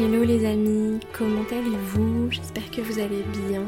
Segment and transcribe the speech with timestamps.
[0.00, 2.30] Hello les amis, comment allez-vous?
[2.30, 3.62] J'espère que vous allez bien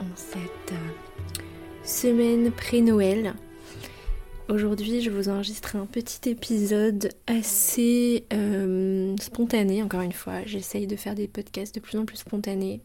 [0.00, 1.40] en cette euh,
[1.84, 3.34] semaine pré-Noël.
[4.48, 10.42] Aujourd'hui, je vous enregistre un petit épisode assez euh, spontané, encore une fois.
[10.46, 12.80] J'essaye de faire des podcasts de plus en plus spontanés.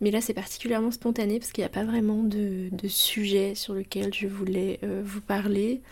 [0.00, 4.14] Mais là, c'est particulièrement spontané parce qu'il n'y a pas vraiment de, sujet sur lequel
[4.14, 5.82] je voulais euh, vous parler.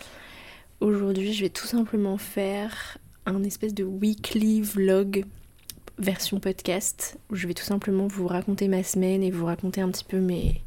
[0.80, 2.96] Aujourd'hui, je vais tout simplement faire
[3.26, 5.26] un espèce de weekly vlog
[6.00, 9.90] version podcast où je vais tout simplement vous raconter ma semaine et vous raconter un
[9.90, 10.62] petit peu mes,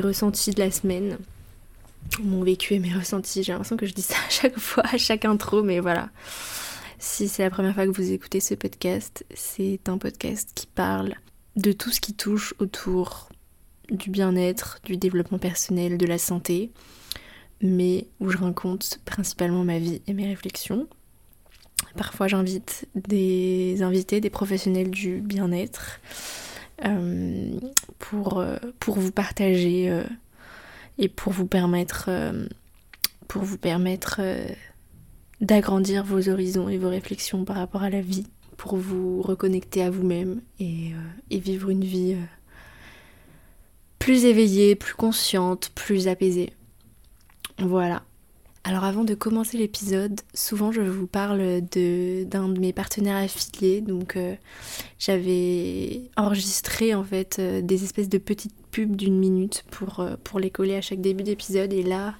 [0.00, 1.18] ressentis de la semaine
[2.20, 3.42] mon vécu et mes ressentis.
[3.42, 6.10] J'ai l'impression que je dis ça à chaque fois, à chaque intro, mais voilà.
[6.98, 11.14] Si c'est la première fois que vous écoutez ce podcast, c'est un podcast qui parle
[11.56, 13.28] de tout ce qui touche autour
[13.90, 16.70] du bien-être, du développement personnel, de la santé,
[17.60, 20.88] mais où je raconte principalement ma vie et mes réflexions.
[21.96, 26.00] Parfois j'invite des invités, des professionnels du bien-être,
[26.84, 27.50] euh,
[27.98, 30.04] pour, euh, pour vous partager euh,
[30.98, 32.10] et pour vous permettre,
[33.28, 34.20] pour vous permettre
[35.42, 39.90] d'agrandir vos horizons et vos réflexions par rapport à la vie, pour vous reconnecter à
[39.90, 40.92] vous-même et,
[41.32, 42.16] euh, vivre une vie
[43.98, 46.52] plus éveillée, plus consciente, plus apaisée.
[47.58, 48.02] Voilà.
[48.64, 53.80] Alors avant de commencer l'épisode, souvent je vous parle de d'un de mes partenaires affiliés.
[53.80, 54.16] Donc
[54.98, 60.50] j'avais enregistré en fait des espèces de petites pub d'une minute pour, euh, pour les
[60.50, 61.72] coller à chaque début d'épisode.
[61.72, 62.16] Et là,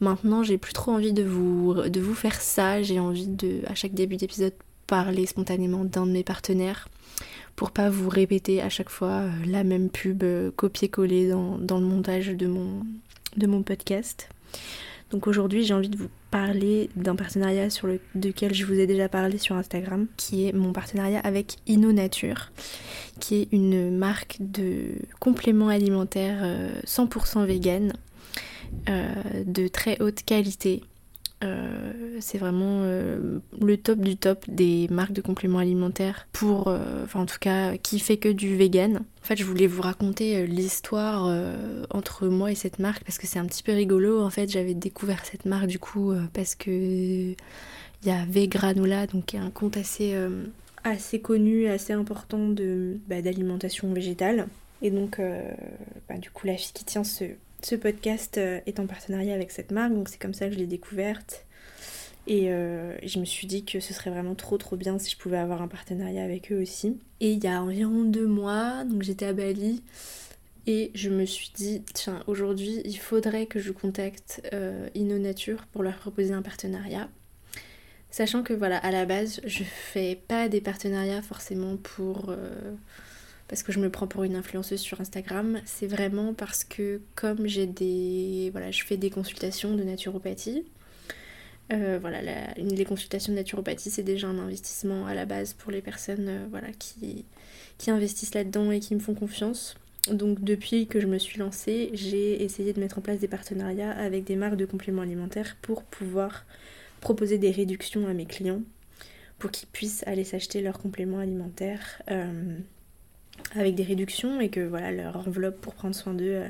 [0.00, 2.82] maintenant, j'ai plus trop envie de vous, faire ça.
[2.82, 4.54] J'ai envie de, à chaque début d'épisode,
[4.88, 6.88] parler spontanément d'un de mes partenaires
[7.54, 11.80] pour pas vous répéter à chaque fois euh, la même pub euh, copier-coller dans, dans,
[11.80, 12.86] le montage de mon,
[13.36, 14.28] de mon podcast.
[15.10, 19.08] Donc aujourd'hui, j'ai envie de vous parler d'un partenariat sur le, je vous ai déjà
[19.08, 22.52] parlé sur Instagram, qui est mon partenariat avec InnoNature,
[23.18, 26.44] qui est une marque de compléments alimentaires
[26.86, 27.94] 100% vegan,
[28.88, 29.14] euh,
[29.46, 30.82] de très haute qualité.
[31.44, 36.68] Euh, c'est vraiment euh, le top du top des marques de compléments alimentaires pour,
[37.04, 38.96] enfin en tout cas, qui fait que du vegan.
[38.96, 41.30] En fait, je voulais vous raconter l'histoire
[41.90, 44.20] entre moi et cette marque parce que c'est un petit peu rigolo.
[44.20, 47.36] En fait, j'avais découvert cette marque du coup parce que il
[48.06, 50.16] y a Vegranola, donc un compte assez
[50.84, 52.54] assez connu, assez important
[53.06, 54.48] bah, d'alimentation végétale.
[54.80, 55.20] Et donc,
[56.08, 57.24] bah, du coup, la fille qui tient ce,
[57.62, 60.58] ce podcast euh, est en partenariat avec cette marque, donc c'est comme ça que je
[60.58, 61.44] l'ai découverte.
[62.26, 65.16] Et euh, je me suis dit que ce serait vraiment trop trop bien si je
[65.16, 66.98] pouvais avoir un partenariat avec eux aussi.
[67.20, 69.82] Et il y a environ deux mois, donc j'étais à Bali,
[70.66, 75.82] et je me suis dit, tiens, aujourd'hui, il faudrait que je contacte euh, InnoNature pour
[75.82, 77.08] leur proposer un partenariat.
[78.10, 82.34] Sachant que voilà, à la base, je fais pas des partenariats forcément pour
[83.48, 87.46] parce que je me prends pour une influenceuse sur Instagram, c'est vraiment parce que comme
[87.46, 90.64] j'ai des voilà, je fais des consultations de naturopathie.
[91.70, 92.20] Euh, voilà,
[92.56, 96.46] les consultations de naturopathie, c'est déjà un investissement à la base pour les personnes euh,
[96.50, 97.26] voilà, qui,
[97.76, 99.76] qui investissent là-dedans et qui me font confiance.
[100.10, 103.90] Donc depuis que je me suis lancée, j'ai essayé de mettre en place des partenariats
[103.90, 106.46] avec des marques de compléments alimentaires pour pouvoir
[107.00, 108.62] proposer des réductions à mes clients
[109.38, 112.02] pour qu'ils puissent aller s'acheter leurs compléments alimentaires.
[112.10, 112.58] Euh,
[113.54, 116.48] avec des réductions et que voilà leur enveloppe pour prendre soin d'eux euh,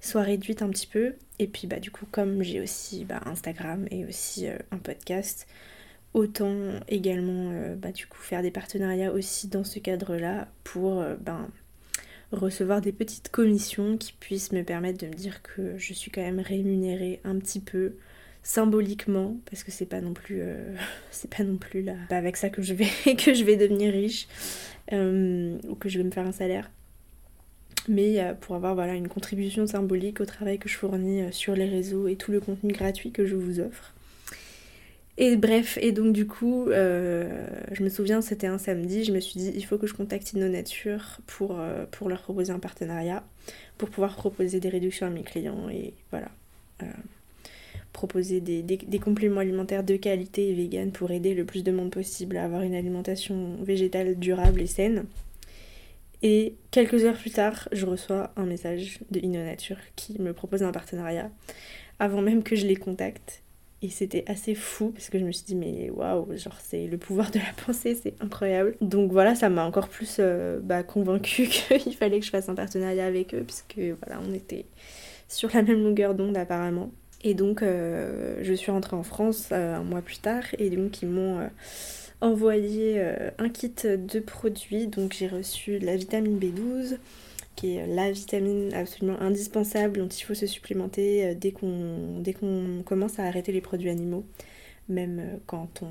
[0.00, 1.14] soit réduite un petit peu.
[1.38, 5.46] Et puis bah du coup comme j'ai aussi bah, Instagram et aussi euh, un podcast,
[6.14, 6.54] autant
[6.88, 11.48] également euh, bah, faire des partenariats aussi dans ce cadre-là pour ben,
[12.32, 16.22] recevoir des petites commissions qui puissent me permettre de me dire que je suis quand
[16.22, 17.94] même rémunérée un petit peu
[18.42, 20.42] symboliquement parce que c'est pas non plus
[21.10, 23.92] c'est pas non plus là pas avec ça que je vais que je vais devenir
[23.92, 24.26] riche
[24.92, 26.70] euh, ou que je vais me faire un salaire.
[27.88, 31.54] Mais euh, pour avoir voilà, une contribution symbolique au travail que je fournis euh, sur
[31.54, 33.94] les réseaux et tout le contenu gratuit que je vous offre.
[35.16, 39.38] Et bref, et donc du coup, je me souviens, c'était un samedi, je me suis
[39.38, 41.60] dit, il faut que je contacte InnoNature pour,
[41.90, 43.22] pour leur proposer un partenariat,
[43.76, 46.28] pour pouvoir proposer des réductions à mes clients et voilà,
[47.92, 51.90] proposer des, des, compléments alimentaires de qualité et vegan pour aider le plus de monde
[51.90, 55.04] possible à avoir une alimentation végétale durable et saine.
[56.22, 60.72] Et quelques heures plus tard, je reçois un message de InnoNature qui me propose un
[60.72, 61.30] partenariat
[61.98, 63.42] avant même que je les contacte.
[63.82, 66.98] Et c'était assez fou parce que je me suis dit, mais waouh, genre c'est le
[66.98, 68.76] pouvoir de la pensée, c'est incroyable.
[68.82, 72.54] Donc voilà, ça m'a encore plus euh, bah, convaincu qu'il fallait que je fasse un
[72.54, 74.66] partenariat avec eux, puisque voilà, on était
[75.28, 76.90] sur la même longueur d'onde apparemment.
[77.22, 81.02] Et donc, euh, je suis rentrée en France euh, un mois plus tard et donc
[81.02, 81.48] ils m'ont
[82.20, 83.00] envoyé
[83.38, 84.86] un kit de produits.
[84.86, 86.98] Donc j'ai reçu la vitamine B12,
[87.56, 93.24] qui est la vitamine absolument indispensable dont il faut se supplémenter dès qu'on commence à
[93.24, 94.24] arrêter les produits animaux,
[94.88, 95.88] même quand on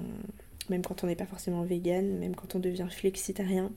[0.69, 3.71] même quand on n'est pas forcément vegan, même quand on devient flexitarien.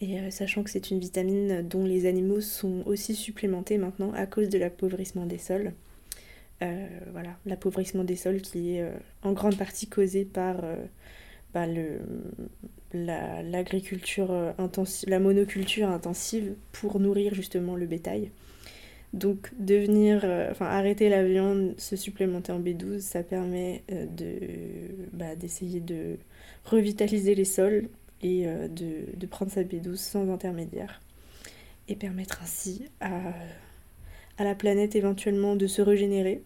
[0.00, 4.26] Et euh, sachant que c'est une vitamine dont les animaux sont aussi supplémentés maintenant à
[4.26, 5.72] cause de l'appauvrissement des sols.
[6.62, 8.90] Euh, voilà, l'appauvrissement des sols qui est euh,
[9.22, 10.56] en grande partie causé par
[11.52, 11.66] bah,
[12.92, 18.30] l'agriculture intensive, la monoculture intensive pour nourrir justement le bétail.
[19.12, 24.38] Donc devenir, enfin arrêter la viande, se supplémenter en B12, ça permet de
[25.12, 26.18] bah, d'essayer de
[26.64, 27.88] revitaliser les sols
[28.22, 31.00] et euh, de, prendre sa B12 sans intermédiaire
[31.88, 33.32] et permettre ainsi à,
[34.44, 36.42] la planète éventuellement de se régénérer.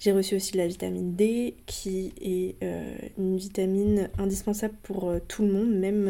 [0.00, 5.42] J'ai reçu aussi la vitamine D qui est euh, une vitamine indispensable pour euh, tout
[5.42, 6.04] le monde, même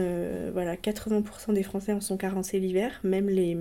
[0.52, 3.56] voilà 80% des Français en sont carencés l'hiver, même les,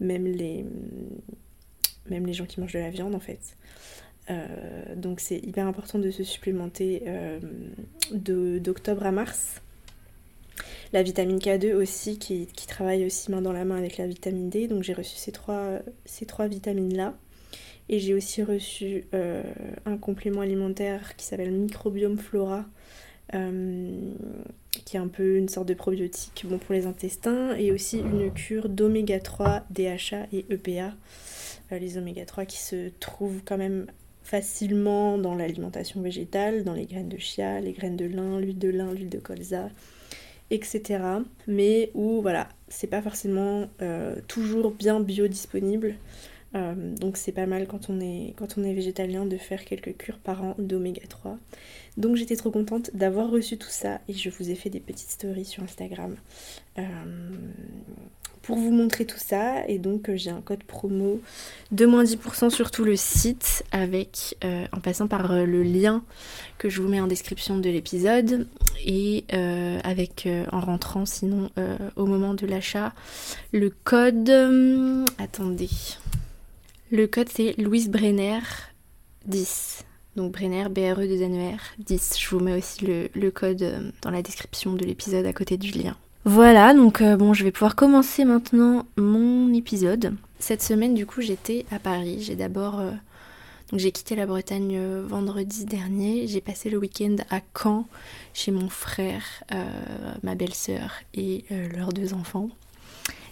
[0.00, 0.64] même les
[2.32, 3.56] gens qui mangent de la viande en fait.
[4.30, 7.40] Euh, donc c'est hyper important de se supplémenter euh,
[8.12, 9.62] d'octobre à mars.
[10.92, 14.68] La vitamine K2 aussi qui, travaille aussi main dans la main avec la vitamine D.
[14.68, 17.14] Donc j'ai reçu ces trois, vitamines-là.
[17.90, 19.42] Et j'ai aussi reçu euh,
[19.86, 22.66] un complément alimentaire qui s'appelle Microbiome Flora,
[23.30, 28.30] qui est un peu une sorte de probiotique bon pour les intestins, et aussi une
[28.32, 30.94] cure d'oméga 3, DHA et EPA.
[31.70, 33.86] les oméga 3 qui se trouvent quand même
[34.28, 38.68] facilement dans l'alimentation végétale, dans les graines de chia, les graines de lin, l'huile de
[38.68, 39.70] lin, l'huile de colza,
[40.50, 41.02] etc.
[41.46, 45.94] Mais où voilà, c'est pas forcément euh, toujours bien biodisponible.
[46.54, 49.96] Euh, donc c'est pas mal quand on, est, quand on est végétalien de faire quelques
[49.96, 51.38] cures par an d'oméga 3.
[51.98, 55.10] Donc j'étais trop contente d'avoir reçu tout ça et je vous ai fait des petites
[55.10, 56.16] stories sur Instagram.
[56.78, 56.82] Euh,
[58.42, 59.66] pour vous montrer tout ça.
[59.68, 61.20] Et donc euh, j'ai un code promo
[61.70, 66.02] de moins 10% sur tout le site avec euh, en passant par euh, le lien
[66.58, 68.46] que je vous mets en description de l'épisode.
[68.86, 69.24] Et
[69.82, 71.50] avec en rentrant sinon
[71.96, 72.94] au moment de l'achat
[73.52, 74.30] le code
[75.18, 75.68] attendez.
[76.90, 78.38] Le code c'est Louise Brenner
[79.26, 79.84] 10
[80.14, 84.10] donc Brenner B-R-E 2 N E R 10 je vous mets aussi le code dans
[84.10, 87.74] la description de l'épisode à côté du lien voilà, donc euh, bon, je vais pouvoir
[87.74, 90.14] commencer maintenant mon épisode.
[90.38, 92.22] Cette semaine, du coup, j'étais à Paris.
[92.22, 92.80] J'ai d'abord.
[92.80, 92.90] Euh,
[93.74, 96.26] j'ai quitté la Bretagne euh, vendredi dernier.
[96.26, 97.86] J'ai passé le week-end à Caen
[98.34, 99.22] chez mon frère,
[100.22, 101.44] ma belle-sœur et
[101.74, 102.48] leurs deux enfants.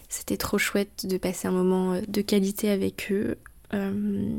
[0.09, 3.37] C'était trop chouette de passer un moment de qualité avec eux.
[3.75, 4.39] Euh,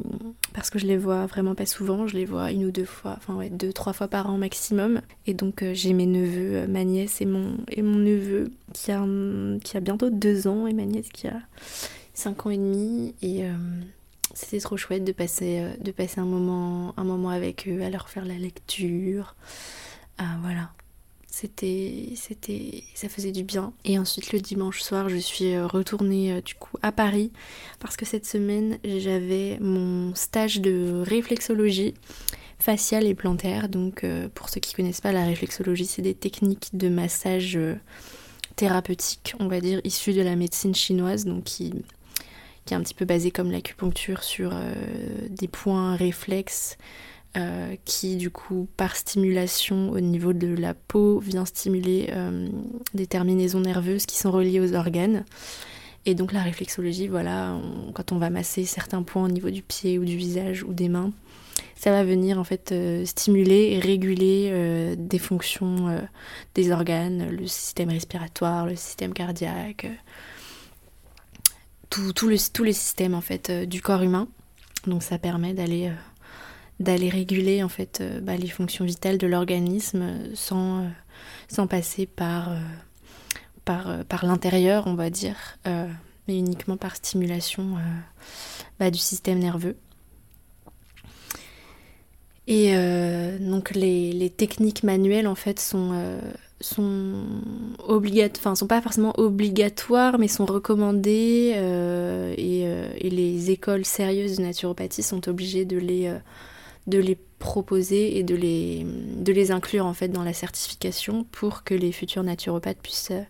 [0.54, 3.16] parce que je les vois vraiment pas souvent, je les vois une ou deux fois,
[3.18, 5.02] enfin ouais, deux, trois fois par an maximum.
[5.26, 9.80] Et donc euh, j'ai mes neveux, euh, ma nièce et mon, et neveu qui a,
[9.82, 11.42] bientôt deux ans et ma nièce qui a
[12.14, 13.16] cinq ans et demi.
[13.22, 13.44] Et
[14.34, 18.26] c'était trop chouette de passer, de un, moment, un moment avec eux, à leur faire
[18.26, 19.36] la lecture.
[20.18, 20.72] Ah, voilà,
[21.30, 23.74] c'était, c'était, ça faisait du bien.
[23.86, 27.32] Et ensuite le dimanche soir, je suis euh, retournée euh, du coup à Paris
[27.80, 31.94] parce que cette semaine j'avais mon stage de réflexologie
[32.60, 33.70] faciale et plantaire.
[33.70, 37.60] Donc euh, pour ceux qui connaissent pas la réflexologie, c'est des techniques de massage
[38.56, 41.74] thérapeutique, on va dire, issues de la médecine chinoise, donc qui,
[42.66, 44.56] qui est un petit peu basée comme l'acupuncture sur
[45.30, 46.78] des points réflexes
[47.38, 52.50] euh, qui du coup par stimulation au niveau de la peau vient stimuler euh,
[52.96, 55.24] des terminaisons nerveuses qui sont reliées aux organes.
[56.06, 57.56] Et donc la réflexologie, voilà,
[57.94, 60.90] quand on va masser certains points au niveau du pied ou du visage ou des
[60.90, 61.12] mains,
[61.76, 66.02] ça va venir en fait euh, stimuler et réguler des fonctions
[66.56, 69.88] des organes, le système respiratoire, le système cardiaque,
[71.92, 74.28] tout, le, tous les systèmes en fait du corps humain.
[74.88, 75.92] Donc ça permet d'aller
[76.80, 80.88] d'aller réguler en fait euh, bah, les fonctions vitales de l'organisme euh, sans, euh,
[81.48, 82.52] sans passer par,
[84.24, 87.76] l'intérieur, on va dire, mais uniquement par stimulation
[88.80, 89.76] bah, du système nerveux.
[92.48, 92.74] Et
[93.42, 96.18] donc les, les, techniques manuelles en fait sont,
[96.62, 97.26] sont
[97.80, 101.54] obligatoires, pas forcément obligatoires, mais sont recommandées
[102.38, 106.10] et, les écoles sérieuses de naturopathie sont obligées de les
[106.88, 111.64] de les proposer et de les, de les inclure en fait dans la certification pour
[111.64, 113.24] que les futurs naturopathes puissent euh,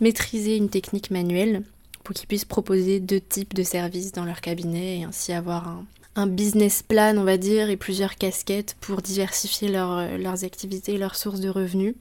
[0.00, 1.62] maîtriser une technique manuelle
[2.04, 5.82] pour qu'ils puissent proposer deux types de services dans leur cabinet et ainsi avoir
[6.16, 11.40] un business plan, on va dire, et plusieurs casquettes pour diversifier leurs activités, leurs sources
[11.40, 11.94] de revenus,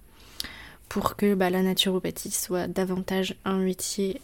[0.89, 4.19] pour que bah, la naturopathie soit davantage un métier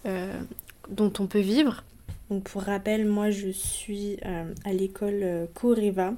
[0.90, 1.84] dont on peut vivre.
[2.30, 4.18] Donc pour rappel, moi je suis
[4.66, 6.14] à l'école Coreva,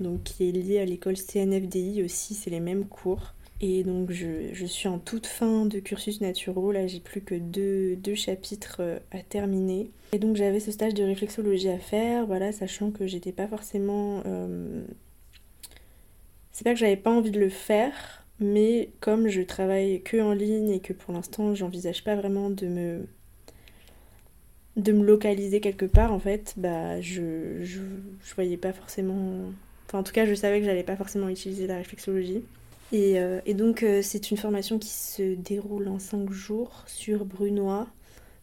[0.00, 3.34] donc qui est liée à l'école CNFDI aussi, c'est les mêmes cours.
[3.60, 8.14] Et donc je, suis en toute fin de cursus naturaux, là j'ai plus que deux,
[8.14, 9.90] chapitres euh, à terminer.
[10.12, 14.22] Et donc j'avais ce stage de réflexologie à faire, voilà, sachant que j'étais pas forcément...
[14.26, 14.84] Euh,
[16.52, 20.34] c'est pas que j'avais pas envie de le faire, mais comme je travaille que en
[20.34, 23.06] ligne et que pour l'instant j'envisage pas vraiment de me
[24.76, 27.80] de me localiser quelque part en fait, bah je, je,
[28.22, 29.52] je voyais pas forcément...
[29.94, 32.42] Enfin en tout cas je savais que j'allais pas forcément utiliser la réflexologie.
[32.92, 37.86] Euh, et, donc euh, c'est une formation qui se déroule en 5 jours sur Brunois.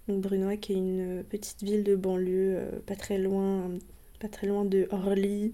[0.07, 3.69] Donc Brunois qui est une petite ville de banlieue euh, pas très loin,
[4.21, 5.53] pas très loin de Orly,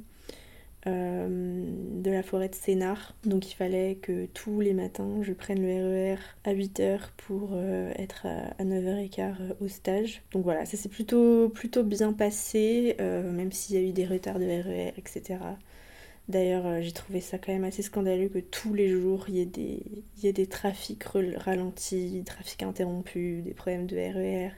[0.86, 3.16] de la forêt de Sénart.
[3.25, 6.18] Donc il fallait que tous les matins je prenne le RER e
[6.50, 7.58] à 8h pour
[7.96, 10.22] être à, 9h15 au stage.
[10.32, 14.39] Donc voilà, ça s'est plutôt, plutôt bien passé, même s'il y a eu des retards
[14.39, 15.39] de RER, etc.
[16.27, 19.39] D'ailleurs, euh, j'ai trouvé ça quand même assez scandaleux que tous les jours il y
[20.27, 24.50] ait des, trafics ralentis, trafics interrompus, des problèmes de RER.
[24.50, 24.51] E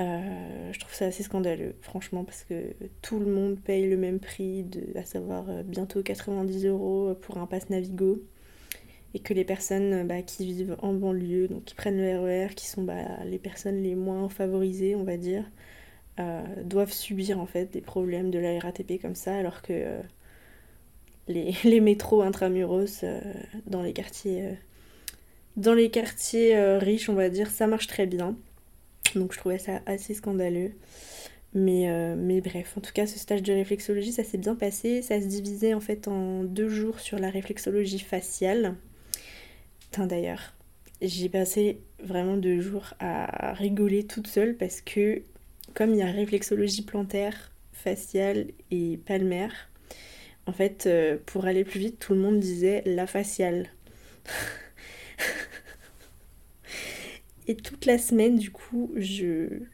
[0.00, 4.20] euh, je trouve ça assez scandaleux, franchement, parce que tout le monde paye le même
[4.20, 8.22] prix, de, à savoir euh, bientôt 90 euros pour un pass Navigo.
[9.14, 12.54] Et que les personnes bah, qui vivent en banlieue, donc qui prennent le RER, e
[12.54, 15.50] qui sont bah, les personnes les moins favorisées, on va dire,
[16.64, 20.02] doivent subir en fait des problèmes de la RATP comme ça, alors que
[21.64, 23.20] les, métros intramuros euh,
[23.66, 24.52] dans les quartiers, euh,
[25.56, 28.36] dans les quartiers euh, riches, on va dire, ça marche très bien.
[29.14, 30.72] Donc je trouvais ça assez scandaleux.
[31.54, 35.00] Mais, mais bref, en tout cas, ce stage de réflexologie, ça s'est bien passé.
[35.00, 38.74] Ça se divisait en fait en deux jours sur la réflexologie faciale.
[39.96, 40.52] D'ailleurs,
[41.00, 45.22] j'ai passé vraiment deux jours à rigoler toute seule parce que
[45.72, 49.70] comme il y a réflexologie plantaire, faciale et palmaire,
[50.48, 53.68] en fait, euh, pour aller plus vite, tout le monde disait la faciale.
[57.46, 59.64] et toute la semaine, du coup, je,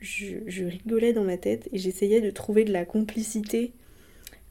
[0.66, 3.72] rigolais dans ma tête et j'essayais de trouver de la complicité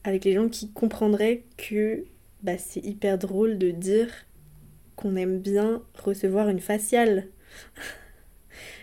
[0.02, 2.06] avec les gens qui comprendraient que
[2.42, 4.08] bah, c'est hyper drôle de dire
[4.96, 7.28] qu'on aime bien recevoir une faciale.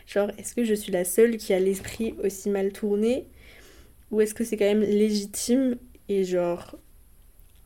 [0.05, 3.25] Genre, est-ce que je suis la seule qui a l'esprit aussi mal tourné
[4.11, 6.77] Ou est-ce que c'est quand même légitime Et genre,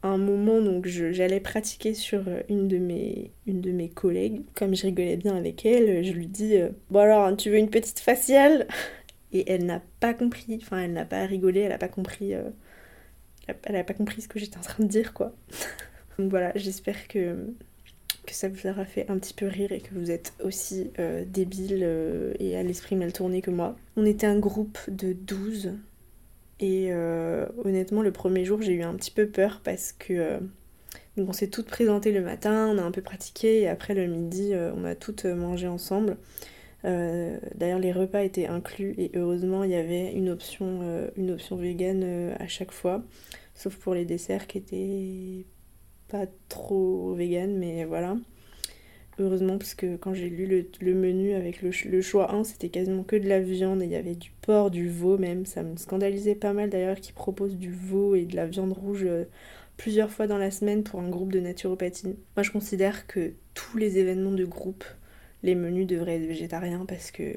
[0.07, 4.41] un moment, donc j'allais pratiquer sur euh, une de, mes, collègues.
[4.53, 7.69] Comme je rigolais bien avec elle, je lui dis euh, Bon alors, tu veux une
[7.69, 8.67] petite faciale?
[9.31, 12.33] Et elle n'a pas compris, enfin elle n'a pas rigolé, elle n'a pas compris.
[12.33, 12.49] Euh,
[13.63, 15.35] elle n'a pas compris ce que j'étais en train de dire, quoi.
[16.19, 17.53] donc voilà, j'espère que,
[18.25, 20.91] que ça vous aura fait un petit peu rire et que vous êtes aussi
[21.27, 23.75] débile et à l'esprit mal tourné que moi.
[23.97, 25.73] On était un groupe de 12
[26.59, 30.39] et euh, honnêtement, le premier jour, j'ai eu un petit peu peur parce que euh,
[31.17, 34.53] on s'est toutes présentées le matin, on a un peu pratiqué et après le midi,
[34.53, 36.17] euh, on a toutes mangé ensemble.
[36.83, 42.35] D'ailleurs, les repas étaient inclus et heureusement, il y avait une option, une option vegan
[42.39, 43.03] à chaque fois,
[43.55, 45.45] sauf pour les desserts qui étaient
[46.07, 48.17] pas trop vegan, mais voilà.
[49.17, 53.15] Heureusement, parce que quand j'ai lu le, menu avec le, choix 1, c'était quasiment que
[53.15, 55.45] de la viande et il y avait du porc, du veau même.
[55.45, 59.05] Ça me scandalisait pas mal d'ailleurs qu'ils proposent du veau et de la viande rouge
[59.05, 59.23] euh,
[59.77, 62.17] plusieurs fois dans la semaine pour un groupe de naturopathie.
[62.35, 64.83] Moi, je considère que tous les événements de groupe,
[65.43, 67.33] les menus devraient être végétariens parce que.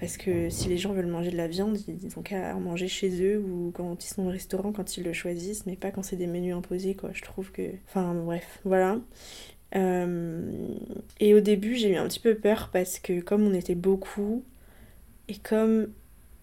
[0.00, 2.86] Parce que si les gens veulent manger de la viande, ils ont qu'à en manger
[2.86, 6.04] chez eux ou quand ils sont au restaurant, quand ils le choisissent, mais pas quand
[6.04, 7.10] c'est des menus imposés, quoi.
[7.12, 7.62] Je trouve que.
[7.88, 9.00] Enfin, bref, voilà.
[9.76, 10.50] Euh,
[11.20, 14.44] et au début, j'ai eu un petit peu peur parce que comme on était beaucoup,
[15.28, 15.88] et comme,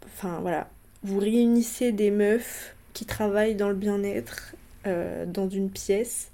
[0.05, 0.70] enfin voilà,
[1.03, 4.55] vous réunissez des meufs qui travaillent dans le bien-être
[4.88, 6.32] euh, dans une pièce,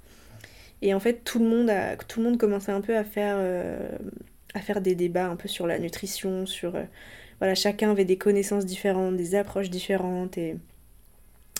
[0.82, 3.36] et en fait tout le monde a, tout le monde commençait un peu à faire,
[3.38, 3.88] euh,
[4.54, 6.74] à faire des débats un peu sur la nutrition, sur,
[7.38, 10.56] voilà, chacun avait des connaissances différentes, des approches différentes, et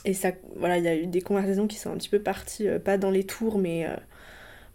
[0.04, 2.66] et ça, voilà, il y a eu des conversations qui sont un petit peu parties,
[2.84, 3.86] pas dans les tours, mais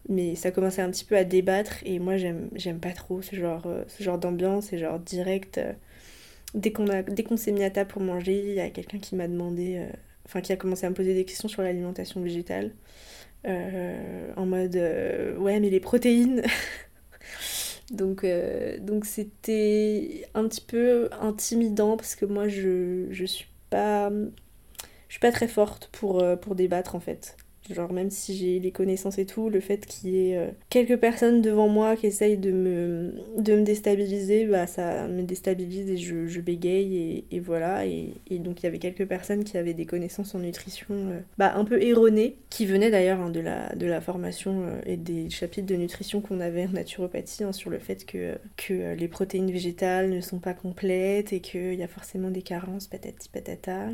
[0.10, 3.68] mais ça commençait un petit peu à débattre et moi j'aime pas trop ce genre,
[3.68, 5.58] euh, ce genre d'ambiance et genre direct.
[5.58, 5.74] Euh,
[6.54, 6.86] dès qu'on
[7.28, 9.90] qu'on s'est mis à table pour manger, il y a quelqu'un qui m'a demandé, euh,
[10.26, 12.72] enfin qui a commencé à me poser des questions sur l'alimentation végétale.
[13.46, 14.76] en mode
[15.40, 16.44] ouais mais les protéines
[17.92, 18.26] donc
[18.82, 25.20] donc c'était un petit peu intimidant parce que moi je, je suis pas je suis
[25.22, 27.38] pas très forte pour, pour débattre en fait.
[27.74, 30.98] Genre même si j'ai les connaissances et tout, le fait qu'il y ait euh, quelques
[30.98, 36.40] personnes devant moi qui essayent de me, déstabiliser, bah ça me déstabilise et je, je
[36.40, 37.86] bégaye et, voilà.
[37.86, 41.54] Et, donc il y avait quelques personnes qui avaient des connaissances en nutrition euh, bah,
[41.56, 45.30] un peu erronées, qui venaient d'ailleurs hein, de, la, de la formation euh, et des
[45.30, 49.52] chapitres de nutrition qu'on avait en naturopathie hein, sur le fait que, que les protéines
[49.52, 53.90] végétales ne sont pas complètes et qu'il y a forcément des carences patati patata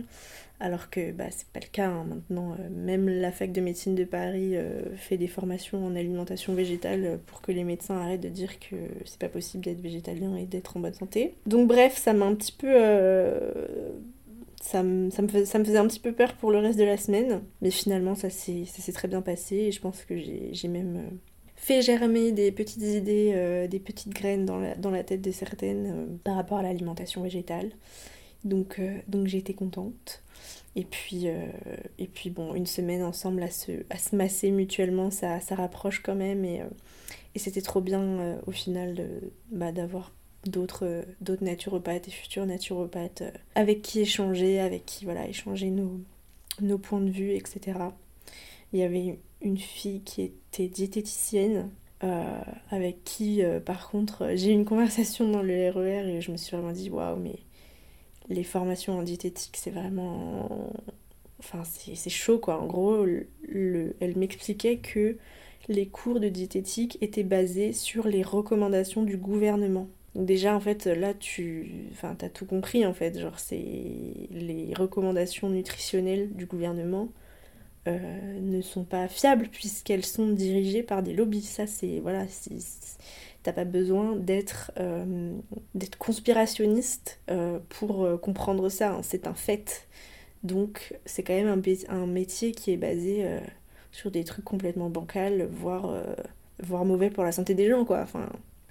[0.64, 2.06] alors que bah, c'est pas le cas hein.
[2.08, 2.54] maintenant.
[2.54, 7.20] Euh, même la fac de médecine de Paris euh, fait des formations en alimentation végétale
[7.26, 10.78] pour que les médecins arrêtent de dire que c'est pas possible d'être végétalien et d'être
[10.78, 11.36] en bonne santé.
[11.46, 12.70] Donc bref, ça m'a un petit peu...
[12.70, 13.90] Euh,
[14.62, 17.42] ça, me, ça, me faisait, un petit peu peur pour le reste de la semaine,
[17.62, 21.20] mais finalement ça s'est très bien passé et je pense que j'ai même
[21.58, 26.60] fait germer des petites idées, des petites graines dans la tête de certaines par rapport
[26.60, 27.72] à l'alimentation végétale.
[28.44, 30.24] Donc, donc j'ai été contente.
[30.76, 31.46] Et puis, euh,
[32.00, 36.02] et puis bon, une semaine ensemble à se, à se masser mutuellement, ça, ça rapproche
[36.02, 36.44] quand même.
[36.46, 36.66] Et, euh,
[37.36, 39.10] c'était trop bien euh, au final
[39.52, 40.12] bah, d'avoir
[40.46, 43.24] d'autres d'autres naturopathes et futurs naturopathes
[43.56, 46.00] avec qui échanger, avec qui voilà, échanger nos,
[46.62, 47.80] nos points de vue, etc.
[48.72, 51.70] Il y avait une fille qui était diététicienne,
[52.70, 56.38] avec qui par contre j'ai eu une conversation dans le RER e et je me
[56.38, 57.40] suis vraiment dit waouh, mais
[58.30, 60.72] les formations en diététique, c'est vraiment.
[61.40, 62.60] Enfin, c'est chaud quoi.
[62.60, 65.18] En gros, le, elle m'expliquait que
[65.70, 69.88] les cours de diététique étaient basés sur les recommandations du gouvernement.
[70.16, 73.20] Donc déjà, en fait, là, tu enfin, as tout compris, en fait.
[73.20, 73.56] Genre, c'est
[74.32, 77.10] les recommandations nutritionnelles du gouvernement
[77.88, 81.42] euh, ne sont pas fiables puisqu'elles sont dirigées par des lobbies.
[81.42, 82.00] Ça, c'est...
[82.00, 82.28] Voilà,
[83.44, 85.34] T'as pas besoin d'être euh,
[86.00, 89.02] conspirationniste euh, pour euh, comprendre ça, hein.
[89.04, 89.88] c'est un fait.
[90.44, 93.26] Donc c'est quand même un, métier qui est basé
[93.92, 95.94] sur des trucs complètement bancals, voire,
[96.86, 98.06] mauvais pour la santé des gens, quoi.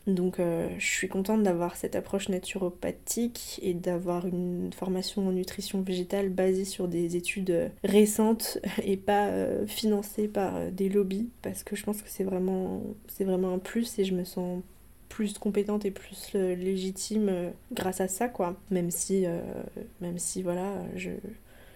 [0.06, 5.80] Donc euh, je suis contente d'avoir cette approche naturopathique et d'avoir une formation en nutrition
[5.82, 11.62] végétale basée sur des études récentes et pas euh, financée par euh, des lobbies parce
[11.62, 14.62] que je pense que c'est vraiment, c'est vraiment un plus et je me sens
[15.08, 18.56] plus compétente et plus légitime grâce à ça quoi.
[18.70, 19.26] Même si,
[20.00, 21.10] même si voilà, je,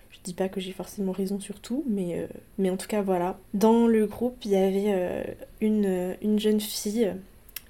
[0.08, 3.38] je dis pas que j'ai forcément raison sur tout, mais, mais en tout cas voilà.
[3.52, 7.12] Dans le groupe, il y avait une, une jeune fille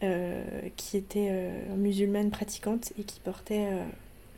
[0.01, 3.85] qui était euh, musulmane pratiquante et qui portait euh,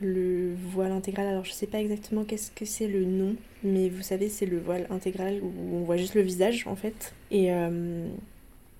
[0.01, 1.27] le voile intégral.
[1.27, 4.59] Alors je sais pas exactement qu'est-ce que c'est le nom, mais vous savez c'est le
[4.59, 7.13] voile intégral où on voit juste le visage en fait.
[7.31, 7.49] Et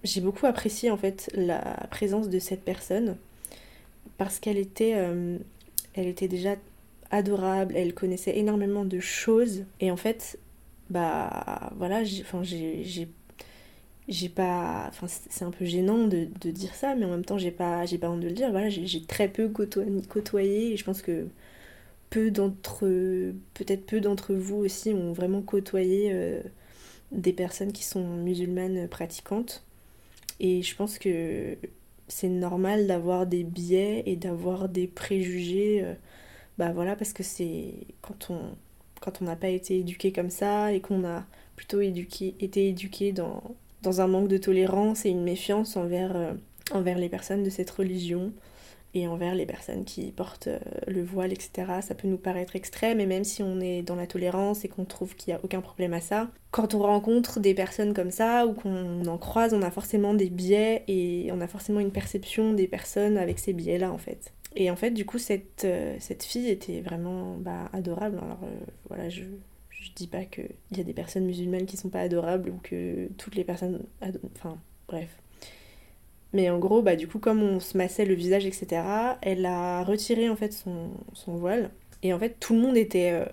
[0.06, 1.60] j'ai beaucoup apprécié en fait la
[1.92, 3.18] présence de cette personne
[4.18, 6.56] parce qu'elle était, elle était déjà
[7.12, 10.40] adorable, elle connaissait énormément de choses et en fait
[10.90, 12.24] bah voilà j'ai
[14.10, 17.52] j'ai pas enfin c'est un peu gênant de, dire ça mais en même temps j'ai
[17.52, 18.52] pas j'ai pas honte de le dire.
[18.52, 21.28] Voilà j'ai très peu côtoyé, et je pense que
[22.10, 22.82] peu d'entre
[23.54, 26.42] peut-être peu d'entre vous aussi ont vraiment côtoyé euh,
[27.12, 29.64] des personnes qui sont musulmanes pratiquantes.
[30.40, 31.58] Et je pense que
[32.08, 35.94] c'est normal d'avoir des biais et d'avoir des préjugés euh,
[36.58, 38.40] bah voilà parce que c'est quand on
[39.02, 43.12] quand on n'a pas été éduqué comme ça et qu'on a plutôt éduqué, été éduqué
[43.12, 43.44] dans,
[43.82, 46.34] dans un manque de tolérance et une méfiance envers, euh,
[46.72, 48.32] envers les personnes de cette religion
[48.96, 51.52] et envers les personnes qui portent euh, le voile, etc.
[51.82, 54.86] Ça peut nous paraître extrême, et même si on est dans la tolérance et qu'on
[54.86, 58.48] trouve qu'il n'y a aucun problème à ça, quand on rencontre des personnes comme ça
[58.48, 62.54] ou qu'on en croise, on a forcément des biais et on a forcément une perception
[62.54, 64.34] des personnes avec ces biais-là en fait.
[64.56, 68.18] Et en fait, du coup, cette, euh, cette fille était vraiment bah, adorable.
[68.18, 68.40] Alors
[68.88, 69.22] voilà, je,
[69.80, 73.08] je dis pas qu'il y a des personnes musulmanes qui sont pas adorables ou que
[73.18, 73.84] toutes les personnes.
[74.36, 75.10] Enfin, bref.
[76.34, 78.84] Mais en gros, bah, du coup, comme on se massait le visage, etc.,
[79.22, 81.72] elle a retiré en fait son, son voile.
[82.04, 83.12] Et en fait, tout le monde était.
[83.12, 83.26] Euh,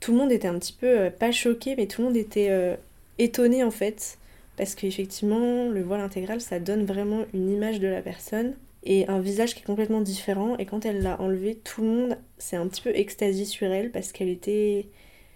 [0.00, 0.86] tout le monde était un petit peu.
[0.86, 2.76] Euh, pas choqué, mais tout le monde était euh,
[3.18, 4.18] étonné en fait.
[4.56, 9.20] Parce qu'effectivement, le voile intégral, ça donne vraiment une image de la personne et un
[9.20, 10.56] visage qui est complètement différent.
[10.58, 13.90] Et quand elle l'a enlevé, tout le monde s'est un petit peu extasié sur elle
[13.90, 14.88] parce qu'elle était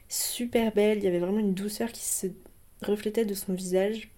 [0.09, 2.27] super belle, il y avait vraiment une douceur qui se
[2.83, 4.11] reflétait de son visage.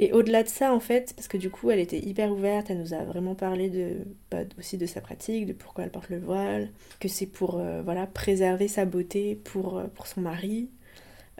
[0.00, 2.78] Et au-delà de ça, en fait, parce que du coup, elle était hyper ouverte, elle
[2.78, 3.96] nous a vraiment parlé de,
[4.30, 7.82] bah, aussi de sa pratique, de pourquoi elle porte le voile, que c'est pour euh,
[7.82, 10.70] voilà, préserver sa beauté pour, euh, pour son mari.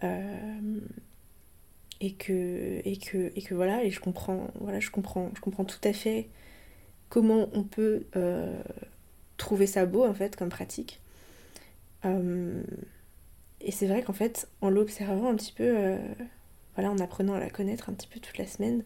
[0.03, 0.81] Euh,
[2.01, 5.65] et, que, et, que, et que voilà, et je comprends, voilà, je comprends, je comprends
[5.65, 6.29] tout à fait
[7.09, 8.05] comment on peut
[9.37, 11.01] trouver ça beau, en fait, comme pratique.
[13.61, 15.99] Et c'est vrai qu'en fait, en l'observant un petit peu, euh,
[16.75, 18.85] voilà, en apprenant à la connaître un petit peu toute la semaine,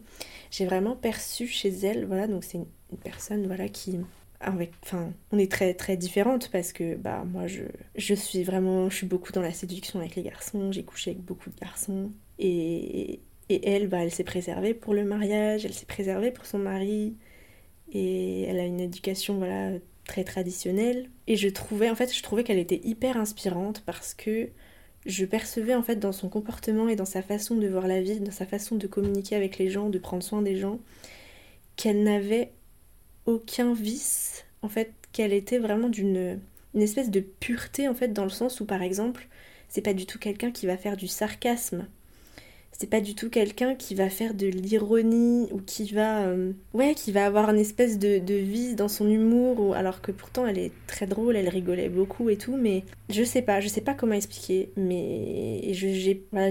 [0.51, 3.99] j'ai vraiment perçu chez elle, voilà, donc c'est une, personne, voilà, qui
[4.39, 7.63] avec, enfin, on est très très différentes parce que bah moi je,
[7.95, 11.23] je suis vraiment, je suis beaucoup dans la séduction avec les garçons, j'ai couché avec
[11.23, 12.11] beaucoup de garçons.
[12.39, 16.59] Et, et elle, bah, elle s'est préservée pour le mariage, elle s'est préservée pour son
[16.59, 17.15] mari.
[17.93, 19.71] Et elle a une éducation voilà
[20.05, 24.49] très traditionnelle et je trouvais en fait je trouvais qu'elle était hyper inspirante parce que
[25.05, 28.19] je percevais en fait dans son comportement et dans sa façon de voir la vie,
[28.19, 30.79] dans sa façon de communiquer avec les gens, de prendre soin des gens,
[31.75, 32.51] qu'elle n'avait
[33.25, 36.39] aucun vice, en fait, qu'elle était vraiment d'une
[36.73, 39.27] une espèce de pureté en fait dans le sens où par exemple,
[39.69, 41.87] c'est pas du tout quelqu'un qui va faire du sarcasme
[42.77, 46.95] c'est pas du tout quelqu'un qui va faire de l'ironie ou qui va euh, ouais
[46.95, 50.57] qui va avoir une espèce de, de dans son humour ou alors que pourtant elle
[50.57, 53.93] est très drôle elle rigolait beaucoup et tout mais je sais pas je sais pas
[53.93, 56.49] comment expliquer mais j'ai voilà,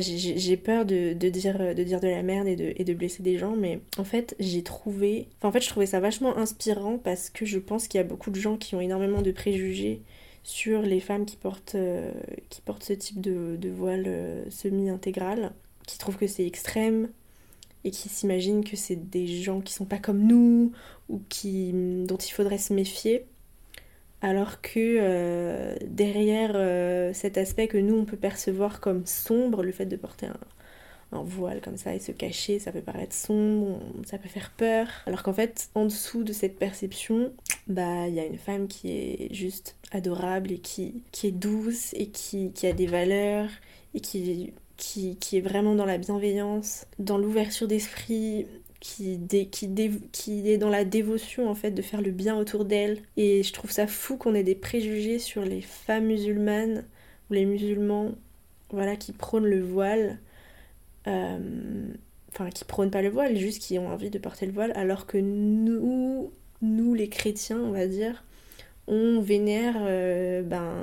[0.65, 3.39] peur de, de, dire de dire de la merde et de, et de blesser des
[3.39, 7.31] gens mais en fait j'ai trouvé enfin en fait je trouvais ça vachement inspirant parce
[7.31, 10.03] que je pense qu'il y a beaucoup de gens qui ont énormément de préjugés
[10.45, 12.13] sur les femmes qui portent, euh,
[12.49, 15.53] qui portent ce type de, de voile euh, semi-intégral
[15.87, 17.09] qui trouvent que c'est extrême
[17.85, 20.73] et qui s'imaginent que c'est des gens qui sont pas comme nous
[21.09, 23.27] ou qui dont il faudrait se méfier.
[24.21, 29.73] Alors que euh, derrière euh, cet aspect que nous on peut percevoir comme sombre le
[29.73, 30.39] fait de porter un,
[31.19, 34.87] un voile comme ça et se cacher ça peut paraître sombre ça peut faire peur.
[35.07, 37.33] Alors qu'en fait en dessous de cette perception
[37.67, 41.93] bah il y a une femme qui est juste adorable et qui, qui est douce
[41.95, 43.51] et qui, qui a des valeurs
[43.95, 48.47] et qui qui, est vraiment dans la bienveillance, dans l'ouverture d'esprit,
[48.81, 52.99] qui, qui, est dans la dévotion en fait de faire le bien autour d'elle.
[53.17, 56.85] Et je trouve ça fou qu'on ait des préjugés sur les femmes musulmanes
[57.31, 58.13] ou les musulmans
[58.71, 60.19] voilà, qui prônent le voile.
[61.07, 61.39] Euh,
[62.31, 65.07] enfin, qui prônent pas le voile, juste qui ont envie de porter le voile, alors
[65.07, 66.33] que nous,
[66.63, 68.25] nous les chrétiens, on va dire,
[68.89, 70.75] on vénère euh, ben,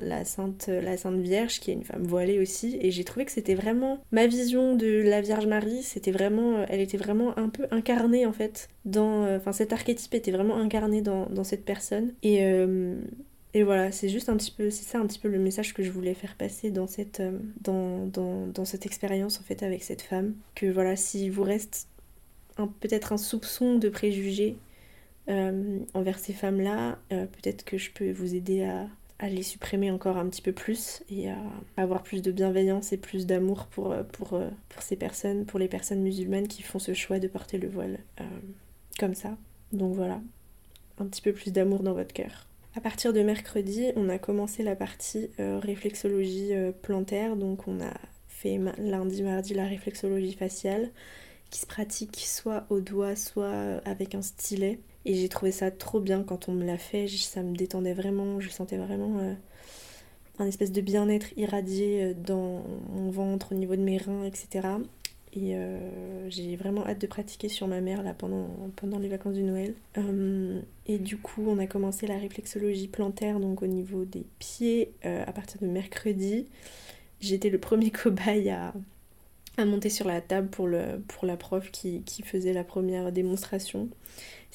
[0.00, 3.32] la, Sainte, la Sainte Vierge, qui est une femme voilée aussi, et j'ai trouvé que
[3.32, 7.48] c'était vraiment ma vision de la Vierge Marie, c'était vraiment, euh, elle était vraiment un
[7.48, 12.12] peu incarnée en fait, dans, euh, enfin cet archétype était vraiment incarné dans, cette personne,
[12.22, 12.42] et,
[13.54, 15.82] et voilà, c'est juste un petit peu, c'est ça un petit peu le message que
[15.82, 17.22] je voulais faire passer dans cette,
[17.60, 21.88] dans, dans, dans cette expérience en fait avec cette femme, que voilà, s'il vous reste
[22.80, 24.56] peut-être un soupçon de préjugés
[25.28, 28.88] euh, envers ces femmes-là, euh, peut-être que je peux vous aider à,
[29.28, 31.38] les supprimer encore un petit peu plus et à
[31.78, 35.68] avoir plus de bienveillance et plus d'amour pour, euh, pour, pour ces personnes, pour les
[35.68, 37.98] personnes musulmanes qui font ce choix de porter le voile
[38.98, 39.36] comme ça.
[39.72, 40.20] Donc voilà,
[40.98, 42.46] un petit peu plus d'amour dans votre cœur.
[42.76, 47.94] À partir de mercredi, on a commencé la partie réflexologie plantaire, donc on a
[48.28, 50.90] fait lundi, mardi la réflexologie faciale
[51.48, 54.78] qui se pratique soit au doigt, soit avec un stylet.
[55.06, 58.40] Et j'ai trouvé ça trop bien quand on me l'a fait, ça me détendait vraiment,
[58.40, 59.34] je sentais vraiment euh,
[60.40, 64.66] un espèce de bien-être irradié euh, dans mon ventre, au niveau de mes reins, etc.
[65.32, 69.34] Et euh, j'ai vraiment hâte de pratiquer sur ma mère là pendant, pendant les vacances
[69.34, 69.74] du Noël.
[70.86, 75.32] et du coup, on a commencé la réflexologie plantaire, donc au niveau des pieds, à
[75.32, 76.46] partir de mercredi.
[77.20, 78.72] J'étais le premier cobaye à,
[79.56, 83.12] à monter sur la table pour, le, pour la prof qui, qui faisait la première
[83.12, 83.88] démonstration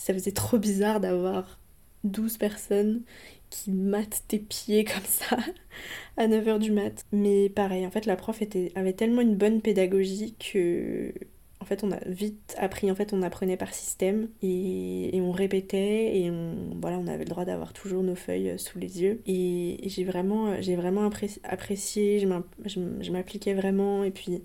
[0.01, 1.59] ça faisait trop bizarre d'avoir
[2.03, 3.03] 12 personnes
[3.51, 5.37] qui matent tes pieds comme ça
[6.17, 7.05] à 9h du mat.
[7.11, 11.13] Mais pareil, en fait, la prof était, avait tellement une bonne pédagogie que.
[11.59, 16.17] En fait, on a vite appris, en fait, on apprenait par système et, on répétait
[16.17, 19.21] et on, voilà, on avait le droit d'avoir toujours nos feuilles sous les yeux.
[19.27, 21.07] Et, j'ai vraiment, j'ai vraiment
[21.43, 24.03] apprécié, je m'appliquais vraiment.
[24.03, 24.41] Et puis,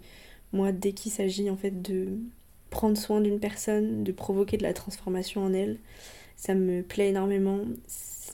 [0.52, 2.18] moi, dès qu'il s'agit, en fait, de,
[2.70, 5.78] prendre soin d'une personne, de provoquer de la transformation en elle.
[6.36, 7.60] Ça me plaît énormément.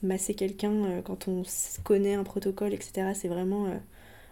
[0.02, 1.44] Masser quelqu'un euh, quand on
[1.84, 3.76] connaît un protocole, etc., c'est vraiment euh,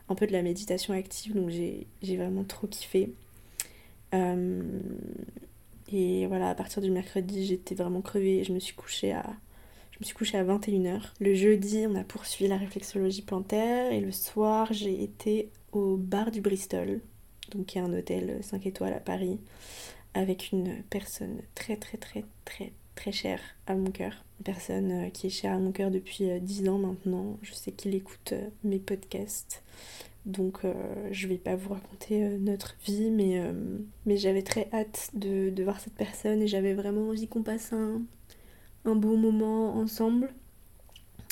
[0.08, 3.12] un peu de la méditation active, donc j'ai vraiment trop kiffé.
[4.14, 4.62] Euh,
[5.92, 9.24] et voilà, à partir du mercredi, j'étais vraiment crevée je me suis couchée à.
[9.92, 11.02] Je me suis couchée à 21h.
[11.20, 16.32] Le jeudi, on a poursuivi la réflexologie plantaire et le soir, j'ai été au bar
[16.32, 17.00] du Bristol,
[17.50, 19.38] donc qui est un hôtel 5 étoiles à Paris,
[20.14, 24.12] avec une personne très très très très très chère à mon cœur.
[24.40, 27.38] Une personne euh, qui est chère à mon cœur depuis 10 euh, ans maintenant.
[27.42, 29.62] Je sais qu'il écoute euh, mes podcasts.
[30.26, 30.58] Donc
[31.10, 33.42] je vais pas vous raconter notre vie, mais,
[34.04, 38.02] mais j'avais très hâte de, voir cette personne et j'avais vraiment envie qu'on passe un,
[38.84, 40.30] un bon moment ensemble.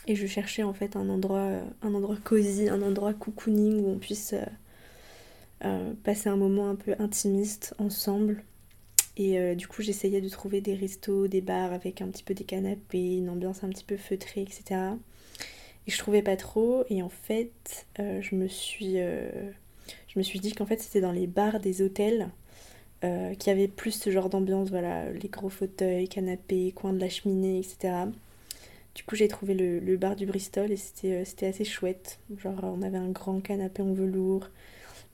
[0.06, 3.98] Et je cherchais en fait un endroit, un endroit cosy, un endroit cocooning où on
[3.98, 4.34] puisse
[6.04, 8.44] passer un moment un peu intimiste ensemble.
[9.16, 12.44] Et du coup, j'essayais de trouver des restos, des bars avec un petit peu des
[12.44, 14.80] canapés, une ambiance un petit peu feutrée, etc.
[15.86, 16.84] Et je trouvais pas trop.
[16.88, 18.98] Et en fait, je me suis
[20.08, 22.30] je me suis dit qu'en fait c'était dans les bars des hôtels
[23.04, 26.98] euh, qu'il y avait plus ce genre d'ambiance, voilà, les gros fauteuils, canapés, coin de
[26.98, 28.06] la cheminée, etc.
[28.94, 32.18] Du coup j'ai trouvé le, bar du Bristol et euh, c'était assez chouette.
[32.38, 34.48] Genre on avait un grand canapé en velours,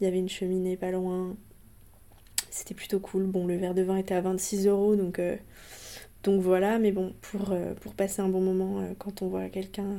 [0.00, 1.37] il y avait une cheminée pas loin.
[2.50, 3.24] C'était plutôt cool.
[3.24, 5.37] Bon le verre de vin était à 26 euros donc, euh,
[6.22, 9.96] donc voilà, mais bon pour, pour passer un bon moment quand on voit quelqu'un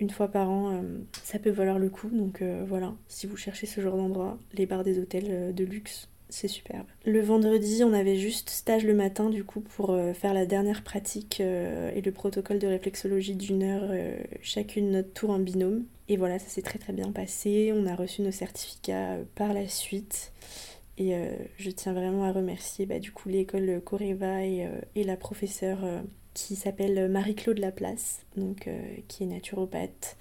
[0.00, 2.08] une fois par an, euh, ça peut valoir le coup.
[2.08, 5.64] Donc euh, voilà, si vous cherchez ce genre d'endroit, les bars des hôtels euh, de
[5.64, 6.86] luxe, c'est superbe.
[7.04, 11.40] Le vendredi, on avait juste stage le matin du coup pour faire la dernière pratique
[11.40, 13.90] et le protocole de réflexologie d'une heure,
[14.40, 15.86] chacune notre tour en binôme.
[16.10, 17.72] Et voilà, ça s'est très très bien passé.
[17.74, 20.32] On a reçu nos certificats par la suite.
[20.98, 21.14] Et
[21.56, 25.78] je tiens vraiment à remercier bah, du coup l'école Coreva et, et la professeure
[26.34, 30.16] qui s'appelle Marie-Claude Laplace, donc, euh, qui est naturopathe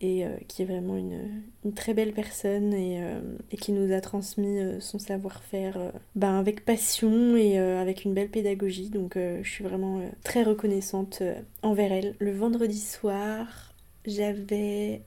[0.00, 3.20] et euh, qui est vraiment une, une, très belle personne et, euh,
[3.50, 8.90] et qui nous a transmis son savoir-faire ben, avec passion et avec une belle pédagogie.
[8.90, 11.22] Donc je suis vraiment très reconnaissante
[11.62, 12.14] envers elle.
[12.20, 13.67] Le vendredi soir,
[14.06, 15.02] j'avais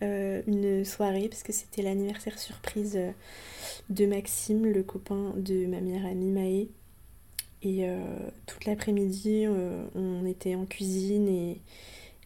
[0.47, 2.99] une soirée parce que c'était l'anniversaire surprise
[3.89, 6.69] de Maxime, le copain de ma meilleure amie Maë.
[7.63, 7.99] Et euh,
[8.47, 11.61] toute l'après-midi, euh, on était en cuisine et,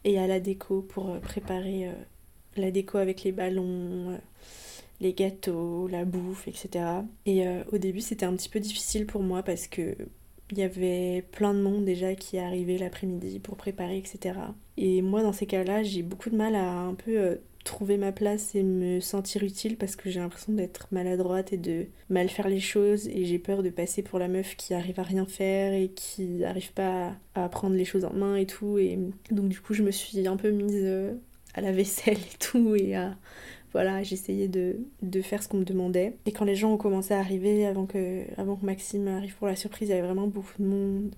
[0.05, 1.91] et à la déco pour euh, préparer
[2.55, 4.17] la déco avec les ballons,
[5.01, 6.85] les gâteaux, la bouffe, etc.
[7.25, 9.97] Et au début, c'était un petit peu difficile pour moi parce que
[10.51, 14.39] il y avait plein de monde déjà qui arrivait l'après-midi pour préparer, etc.
[14.77, 18.55] Et moi, dans ces cas-là, j'ai beaucoup de mal à un peu trouver ma place
[18.55, 22.59] et me sentir utile parce que j'ai l'impression d'être maladroite et de mal faire les
[22.59, 25.89] choses et j'ai peur de passer pour la meuf qui arrive à rien faire et
[25.89, 28.99] qui n'arrive pas à prendre les choses en main et tout et
[29.31, 31.15] donc du coup je me suis un peu mise euh,
[31.55, 33.17] à la vaisselle et tout et à
[33.75, 34.77] voilà j'essayais de,
[35.21, 36.15] faire ce qu'on me demandait.
[36.25, 38.23] Et quand les gens ont commencé à arriver avant que,
[38.63, 41.13] Maxime arrive pour la surprise il y avait vraiment beaucoup de monde.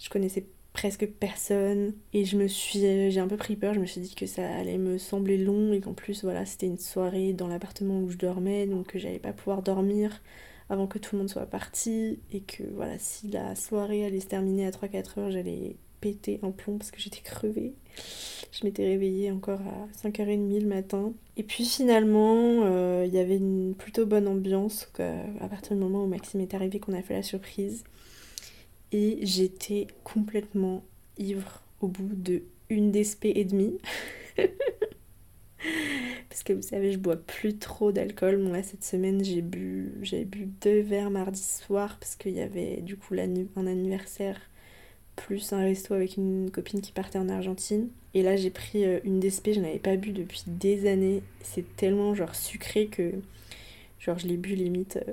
[0.00, 1.94] Je connaissais presque personne.
[2.12, 3.74] Et je me suis j'ai un peu pris peur.
[3.74, 6.66] Je me suis dit que ça allait me sembler long et qu'en plus voilà c'était
[6.66, 10.20] une soirée dans l'appartement où je dormais donc que j'allais pas pouvoir dormir
[10.68, 12.18] avant que tout le monde soit parti.
[12.32, 16.50] Et que voilà si la soirée allait se terminer à 3-4 heures j'allais péter un
[16.50, 17.74] plomb parce que j'étais crevée
[18.52, 23.36] je m'étais réveillée encore à 5h30 le matin et puis finalement euh, il y avait
[23.36, 24.90] une plutôt bonne ambiance
[25.40, 27.84] à partir du moment où Maxime est arrivé qu'on a fait la surprise
[28.92, 30.82] et j'étais complètement
[31.18, 33.78] ivre au bout de une DSP et demie.
[36.28, 38.38] Parce que vous savez, je bois plus trop d'alcool.
[38.38, 42.80] Moi, cette semaine, j'ai bu, j'ai bu deux verres mardi soir parce qu'il y avait
[42.80, 44.40] du coup un anniversaire
[45.20, 47.88] plus un resto avec une copine qui partait en Argentine.
[48.14, 51.22] Et là, j'ai pris euh, une DSP, je n'avais pas bu depuis des années.
[51.42, 53.12] C'est tellement genre sucré que
[53.98, 55.12] genre je l'ai bu limite euh,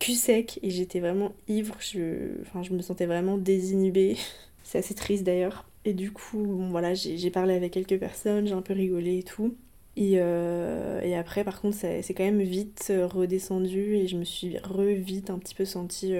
[0.00, 4.16] cul sec et j'étais vraiment ivre, je, enfin, je me sentais vraiment désinhibée.
[4.64, 5.66] C'est assez triste d'ailleurs.
[5.84, 9.22] Et du coup, bon voilà, j'ai parlé avec quelques personnes, j'ai un peu rigolé et
[9.22, 9.54] tout.
[9.96, 14.56] Et, euh, et après, par contre, c'est quand même vite redescendu et je me suis
[14.58, 16.14] re-vite un petit peu sentie,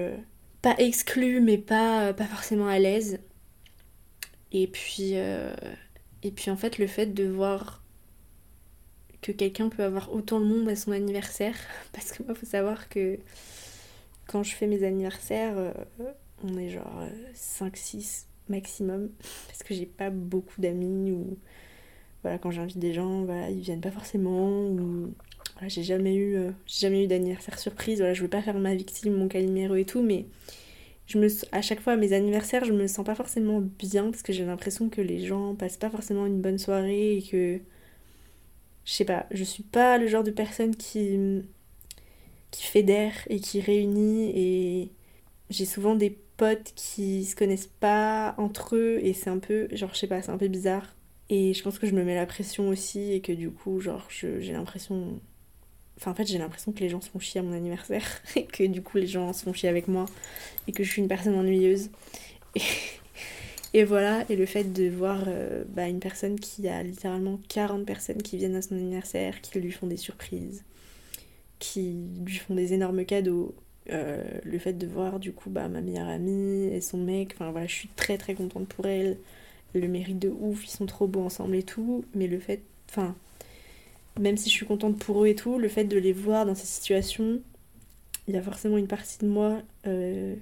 [0.63, 3.19] pas exclue, mais pas, pas forcément à l'aise.
[4.51, 5.13] Et puis,
[6.23, 7.83] et puis en fait, le fait de voir
[9.23, 11.55] que quelqu'un peut avoir autant de monde à son anniversaire,
[11.93, 13.17] parce que moi, faut savoir que
[14.27, 15.73] quand je fais mes anniversaires, euh,
[16.43, 19.09] on est genre 5-6 euh, maximum,
[19.47, 21.37] parce que j'ai pas beaucoup d'amis, ou
[22.21, 24.69] voilà, quand j'invite des gens, voilà, ils viennent pas forcément,
[25.53, 28.75] voilà, j'ai jamais eu, euh, jamais eu d'anniversaire surprise, voilà, je veux pas faire ma
[28.75, 30.25] victime, mon calimero et tout, mais
[31.07, 34.23] je me, à chaque fois à mes anniversaires, je me sens pas forcément bien, parce
[34.23, 37.59] que j'ai l'impression que les gens passent pas forcément une bonne soirée, et que,
[38.85, 41.43] je sais pas, je suis pas le genre de personne qui
[42.51, 44.91] qui fédère et qui réunit et
[45.49, 49.93] j'ai souvent des potes qui se connaissent pas entre eux et c'est un peu genre
[49.93, 50.95] je sais pas c'est un peu bizarre.
[51.29, 54.07] Et je pense que je me mets la pression aussi et que du coup genre
[54.09, 55.19] j'ai l'impression
[56.03, 58.45] enfin en fait j'ai l'impression que les gens se font chier à mon anniversaire et
[58.45, 60.05] que du coup les gens se font chier avec moi
[60.67, 61.89] et que je suis une personne ennuyeuse
[63.73, 67.85] et, voilà et le fait de voir euh, bah, une personne qui a littéralement 40
[67.85, 70.63] personnes qui viennent à son anniversaire qui lui font des surprises
[71.63, 73.55] qui lui font des énormes cadeaux.
[73.89, 77.51] Euh, le fait de voir du coup bah, ma meilleure amie et son mec, enfin
[77.51, 79.17] voilà, je suis très très contente pour elle.
[79.73, 83.15] le mérite de ouf, ils sont trop beaux ensemble et tout, mais le fait, enfin,
[84.19, 86.55] même si je suis contente pour eux et tout, le fait de les voir dans
[86.55, 87.41] ces situations,
[88.27, 90.35] il y a forcément une partie de moi, euh,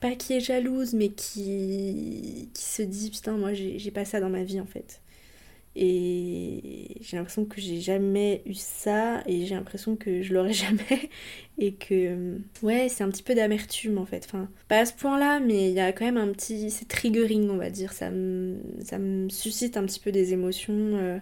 [0.00, 4.30] pas qui est jalouse, mais qui, qui se dit putain, moi j'ai pas ça dans
[4.30, 5.00] ma vie en fait.
[5.80, 11.10] Et j'ai l'impression que j'ai jamais eu ça et j'ai l'impression que je l'aurai jamais.
[11.58, 14.24] Et que, ouais, c'est un petit peu d'amertume en fait.
[14.26, 16.70] Enfin, pas à ce point-là, mais il y a quand même un petit.
[16.72, 17.92] C'est triggering, on va dire.
[17.92, 20.74] Ça me, ça suscite un petit peu des émotions.
[20.74, 21.18] Euh,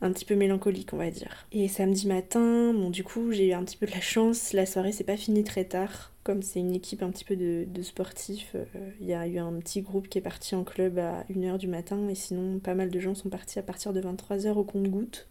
[0.00, 1.46] un petit peu mélancoliques, on va dire.
[1.52, 4.52] Et samedi matin, bon, du coup, j'ai eu un petit peu de la chance.
[4.52, 7.82] La soirée, c'est pas fini très tard comme c'est une équipe un petit peu de,
[7.82, 11.24] sportifs, euh, il y a eu un petit groupe qui est parti en club à
[11.30, 14.50] 1h du matin et sinon pas mal de gens sont partis à partir de 23h
[14.50, 15.28] au compte-goutte.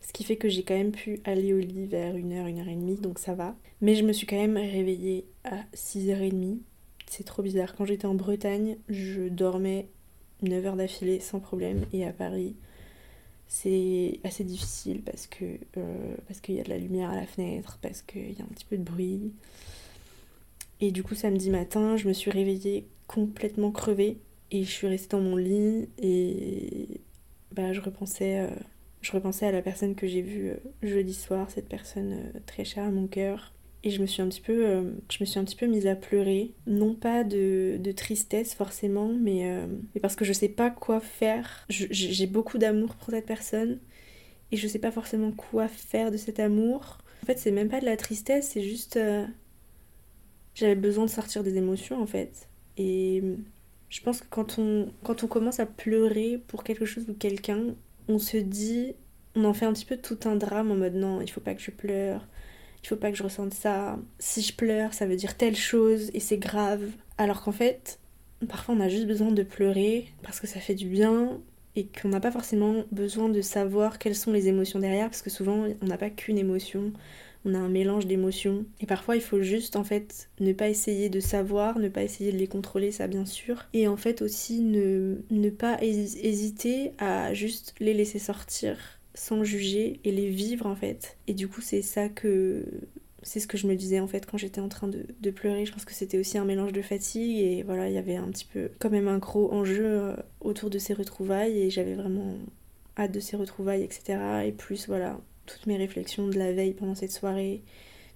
[0.00, 3.20] Ce qui fait que j'ai quand même pu aller au lit vers 1h, 1h30, donc
[3.20, 3.54] ça va.
[3.80, 6.58] Mais je me suis quand même réveillée à 6h30.
[7.06, 7.76] C'est trop bizarre.
[7.76, 9.86] Quand j'étais en Bretagne, je dormais
[10.42, 11.86] 9 h d'affilée sans problème.
[11.92, 12.56] Et à Paris,
[13.54, 15.44] c'est assez difficile parce que
[15.76, 18.44] euh, parce qu'il y a de la lumière à la fenêtre, parce qu'il y a
[18.44, 19.30] un petit peu de bruit.
[20.80, 24.16] Et du coup, samedi matin, je me suis réveillée complètement crevée
[24.52, 26.88] et je suis restée dans mon lit et
[27.52, 28.48] bah, je, repensais, euh,
[29.02, 32.84] je repensais à la personne que j'ai vue euh, jeudi soir, cette personne très chère
[32.84, 33.52] à mon cœur.
[33.84, 35.96] Et je me suis un petit peu, je me suis un petit peu mise à
[35.96, 39.44] pleurer, non pas de, tristesse forcément, mais,
[39.94, 41.66] mais, parce que je sais pas quoi faire.
[41.68, 43.80] J'ai beaucoup d'amour pour cette personne
[44.52, 46.98] et je sais pas forcément quoi faire de cet amour.
[47.24, 48.98] En fait, c'est même pas de la tristesse, c'est juste
[50.54, 52.48] j'avais besoin de sortir des émotions en fait.
[52.76, 53.22] Et
[53.88, 57.74] je pense que quand on, quand on commence à pleurer pour quelque chose ou quelqu'un,
[58.08, 58.94] on se dit,
[59.34, 61.54] on en fait un petit peu tout un drame en mode non, il faut pas
[61.54, 62.26] que je pleure,
[62.82, 63.98] il faut pas que je ressente ça.
[64.18, 66.82] Si je pleure, ça veut dire telle chose et c'est grave.
[67.18, 67.98] Alors qu'en fait,
[68.48, 71.40] parfois on a juste besoin de pleurer parce que ça fait du bien
[71.76, 75.30] et qu'on n'a pas forcément besoin de savoir quelles sont les émotions derrière parce que
[75.30, 76.92] souvent on n'a pas qu'une émotion
[77.44, 78.64] on a un mélange d'émotions.
[78.80, 82.32] Et parfois, il faut juste, en fait, ne pas essayer de savoir, ne pas essayer
[82.32, 83.66] de les contrôler, ça bien sûr.
[83.72, 88.76] Et en fait, aussi, ne, ne pas hésiter à juste les laisser sortir
[89.14, 91.18] sans juger et les vivre, en fait.
[91.26, 92.64] Et du coup, c'est ça que
[93.22, 95.64] c'est ce que je me disais en fait quand j'étais en train de, pleurer.
[95.64, 98.28] Je pense que c'était aussi un mélange de fatigue et voilà, il y avait un
[98.28, 102.36] petit peu quand même un gros enjeu euh, autour de ces retrouvailles et j'avais vraiment
[102.98, 104.18] hâte de ces retrouvailles, etc.
[104.46, 107.62] Et plus voilà, toutes mes réflexions de la veille pendant cette soirée,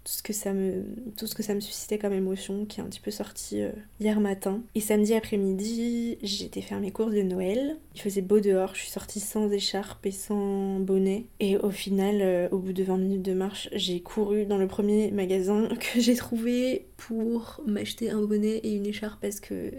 [0.07, 3.73] tout ce que ça me, suscitait comme émotion qui est un petit peu sorti euh,
[3.99, 4.63] hier matin.
[4.77, 7.77] Et samedi après-midi, j'étais faire mes courses de Noël.
[7.97, 11.27] Il faisait beau dehors, je suis sortie sans écharpe et sans bonnet.
[11.41, 14.69] Et au final, euh, au bout de 20 minutes de marche, j'ai couru dans le
[14.69, 19.73] premier magasin que j'ai trouvé pour m'acheter un bonnet et une écharpe parce que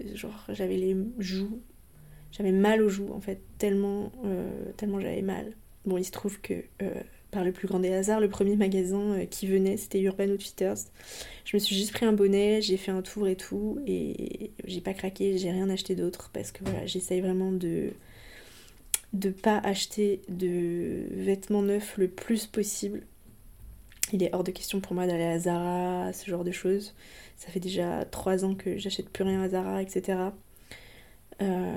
[0.50, 1.62] j'avais les joues,
[2.32, 5.54] j'avais mal aux joues en fait, tellement, euh, tellement j'avais mal.
[5.86, 6.66] Bon, il se trouve que
[7.32, 10.76] par le plus grand des hasards, le premier magasin euh, qui venait, c'était Urban Outfitters.
[11.46, 14.82] Je me suis juste pris un bonnet, j'ai fait un tour et tout, et j'ai
[14.82, 17.92] pas craqué, j'ai rien acheté d'autre parce que voilà, j'essaye vraiment de
[19.14, 23.04] de pas acheter de vêtements neufs le plus possible.
[24.14, 26.94] Il est hors de question pour moi d'aller à Zara, ce genre de choses.
[27.38, 30.20] Ça fait déjà trois ans que j'achète plus rien à Zara, etc.
[31.42, 31.76] Euh,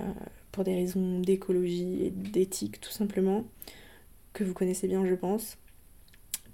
[0.53, 3.45] pour des raisons d'écologie et d'éthique tout simplement
[4.33, 5.57] que vous connaissez bien, je pense.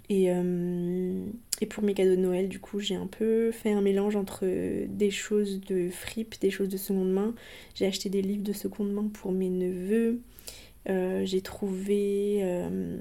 [0.08, 1.26] Et, euh,
[1.60, 4.46] et, pour mes cadeaux de Noël, du coup, j'ai un peu fait un mélange entre
[4.86, 7.34] des choses de fripe, des choses de seconde main.
[7.74, 10.20] J'ai acheté des livres de seconde main pour mes neveux.
[10.88, 12.98] Euh, j'ai trouvé, euh,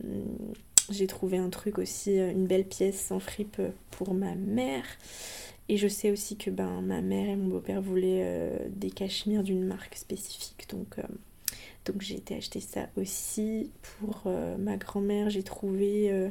[1.08, 3.62] trouvé un truc aussi, une belle pièce en fripe
[3.92, 4.86] pour ma mère.
[5.70, 9.64] Et je sais aussi que ben, ma mère et mon beau-père voulaient des cachemires d'une
[9.64, 10.66] marque spécifique.
[10.70, 10.98] Donc
[11.86, 13.70] donc j'ai été acheter ça aussi.
[14.00, 16.30] Pour euh, ma grand-mère, j'ai trouvé euh,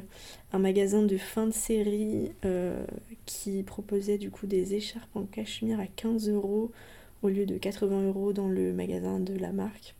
[0.51, 2.85] un magasin de fin de série euh,
[3.25, 6.71] qui proposait du coup des écharpes en cachemire à 15 euros
[7.23, 9.95] au lieu de 80 euros dans le magasin de la marque.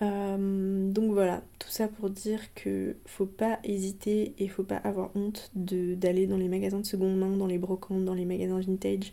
[0.00, 5.50] donc voilà, tout ça pour dire que faut pas hésiter et faut pas avoir honte
[5.54, 9.12] d'aller dans les magasins de seconde main, dans les brocantes, dans les magasins vintage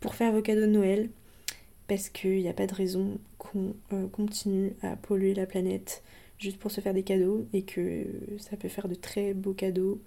[0.00, 1.08] pour faire vos cadeaux de Noël
[1.88, 6.02] parce qu'il n'y a pas de raison qu'on euh, continue à polluer la planète
[6.38, 8.06] juste pour se faire des cadeaux et que
[8.38, 10.00] ça peut faire de très beaux cadeaux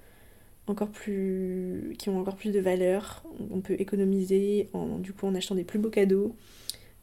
[0.68, 3.24] encore plus qui ont encore plus de valeur.
[3.50, 6.36] On peut économiser en, du coup en achetant des plus beaux cadeaux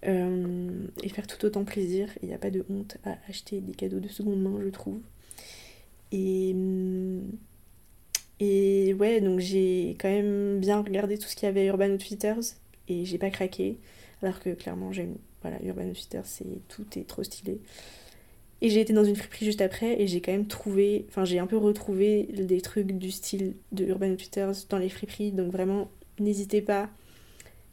[0.06, 2.08] euh, et faire tout autant plaisir.
[2.22, 5.00] Il n'y a pas de honte à acheter des cadeaux de seconde main je trouve.
[6.12, 6.54] Et
[8.40, 12.54] et ouais donc j'ai quand même bien regardé tout ce qu'il y avait Urban Outfitters
[12.86, 13.78] et j'ai pas craqué
[14.22, 15.08] alors que clairement j'ai
[15.42, 17.60] Voilà, Urban Outfitters, c'est tout est trop stylé.
[18.60, 21.38] Et j'ai été dans une friperie juste après et j'ai quand même trouvé, enfin j'ai
[21.38, 25.30] un peu retrouvé des trucs du style de Urban Outfitters dans les friperies.
[25.30, 26.90] Donc vraiment, n'hésitez pas,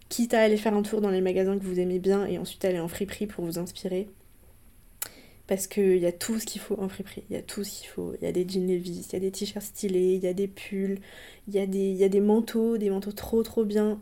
[0.09, 2.63] quitte à aller faire un tour dans les magasins que vous aimez bien et ensuite
[2.65, 4.07] aller en friperie pour vous inspirer.
[5.47, 7.79] Parce qu'il y a tout ce qu'il faut en friperie, il y a tout ce
[7.79, 8.13] qu'il faut.
[8.19, 10.33] Il y a des jeans Levi's, il y a des t-shirts stylés, il y a
[10.33, 10.99] des pulls,
[11.47, 11.67] il y a
[12.09, 13.99] des manteaux, des manteaux trop trop bien,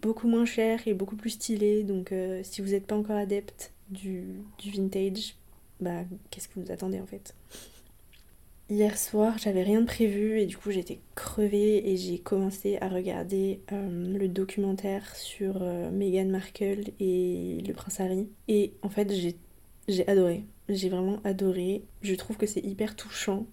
[0.00, 1.82] beaucoup moins chers et beaucoup plus stylés.
[1.82, 4.24] Donc euh, si vous n'êtes pas encore adepte du,
[4.58, 5.34] du vintage,
[5.80, 7.34] bah qu'est-ce que vous attendez en fait?
[8.70, 12.88] Hier soir, j'avais rien de prévu et du coup j'étais crevée et j'ai commencé à
[12.88, 18.28] regarder euh, le documentaire sur euh, Meghan Markle et le prince Harry.
[18.48, 19.12] Et en fait,
[19.88, 20.44] j'ai adoré.
[20.70, 21.82] J'ai vraiment adoré.
[22.00, 23.46] Je trouve que c'est hyper touchant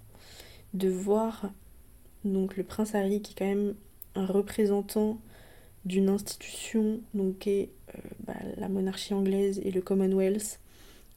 [0.73, 1.51] de voir
[2.23, 3.75] donc le prince Harry qui est quand même
[4.15, 5.19] un représentant
[5.85, 10.59] d'une institution donc qui est euh, bah, la monarchie anglaise et le Commonwealth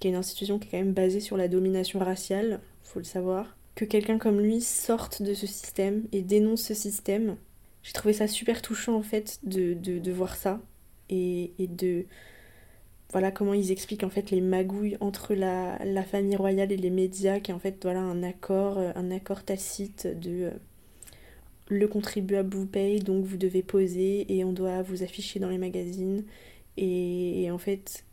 [0.03, 3.05] qui est une institution qui est quand même basée sur la domination raciale, faut le
[3.05, 7.37] savoir, que quelqu'un comme lui sorte de ce système et dénonce ce système.
[7.85, 10.61] J'ai trouvé ça super touchant en fait de, de, voir ça
[11.09, 12.07] et, et, de
[13.13, 16.91] voilà comment ils expliquent en fait les magouilles entre la, la, famille royale et les
[16.91, 20.51] médias qui est en fait voilà un accord un accord tacite de euh,
[21.73, 25.59] le contribuable vous paye donc vous devez poser et on doit vous afficher dans les
[25.59, 26.25] magazines
[26.77, 28.05] et, en fait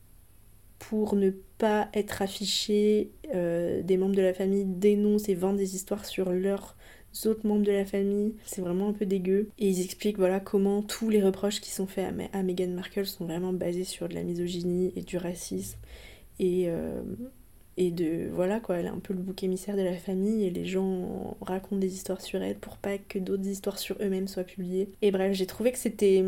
[0.80, 5.76] pour ne pas être affiché, euh, des membres de la famille dénoncent et vendent des
[5.76, 6.78] histoires sur leurs
[7.26, 8.34] autres membres de la famille.
[8.46, 9.50] C'est vraiment un peu dégueu.
[9.60, 13.26] Et ils expliquent voilà comment tous les reproches qui sont faits à, Meghan Markle sont
[13.26, 15.78] vraiment basés sur de la misogynie et du racisme.
[16.40, 17.02] Et, euh,
[17.80, 20.50] et de voilà quoi elle est un peu le bouc émissaire de la famille et
[20.50, 24.44] les gens racontent des histoires sur elle pour pas que d'autres histoires sur eux-mêmes soient
[24.44, 24.92] publiées.
[25.02, 26.24] Et bref j'ai trouvé que c'était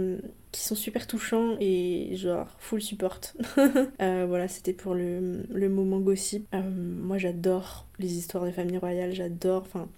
[0.53, 3.19] qui sont super touchants et genre full support.
[4.01, 6.47] Euh, voilà c'était pour le, le, moment gossip.
[6.53, 9.89] Euh, moi j'adore les histoires des familles royales j'adore enfin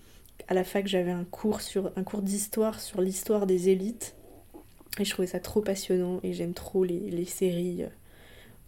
[0.48, 4.16] à la fac j'avais un cours sur un cours d'histoire sur l'histoire des élites
[5.00, 7.88] et je trouvais ça trop passionnant et j'aime trop les, les séries euh,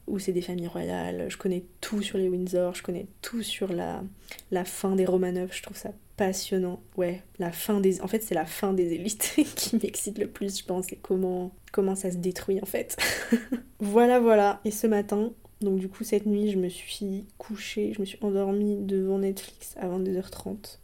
[0.07, 1.25] où c'est des familles royales.
[1.29, 4.03] Je connais tout sur les Windsor, je connais tout sur la,
[4.65, 6.81] fin des Romanov, je trouve ça passionnant.
[6.95, 8.01] Ouais, la fin des...
[8.01, 11.51] En fait, c'est la fin des élites qui m'excite le plus, je pense, et comment,
[11.71, 12.97] comment ça se détruit en fait.
[13.79, 14.61] voilà, voilà.
[14.63, 18.19] Et ce matin, donc du coup, cette nuit, je me suis couchée, je me suis
[18.21, 20.79] endormie devant Netflix à 22h30.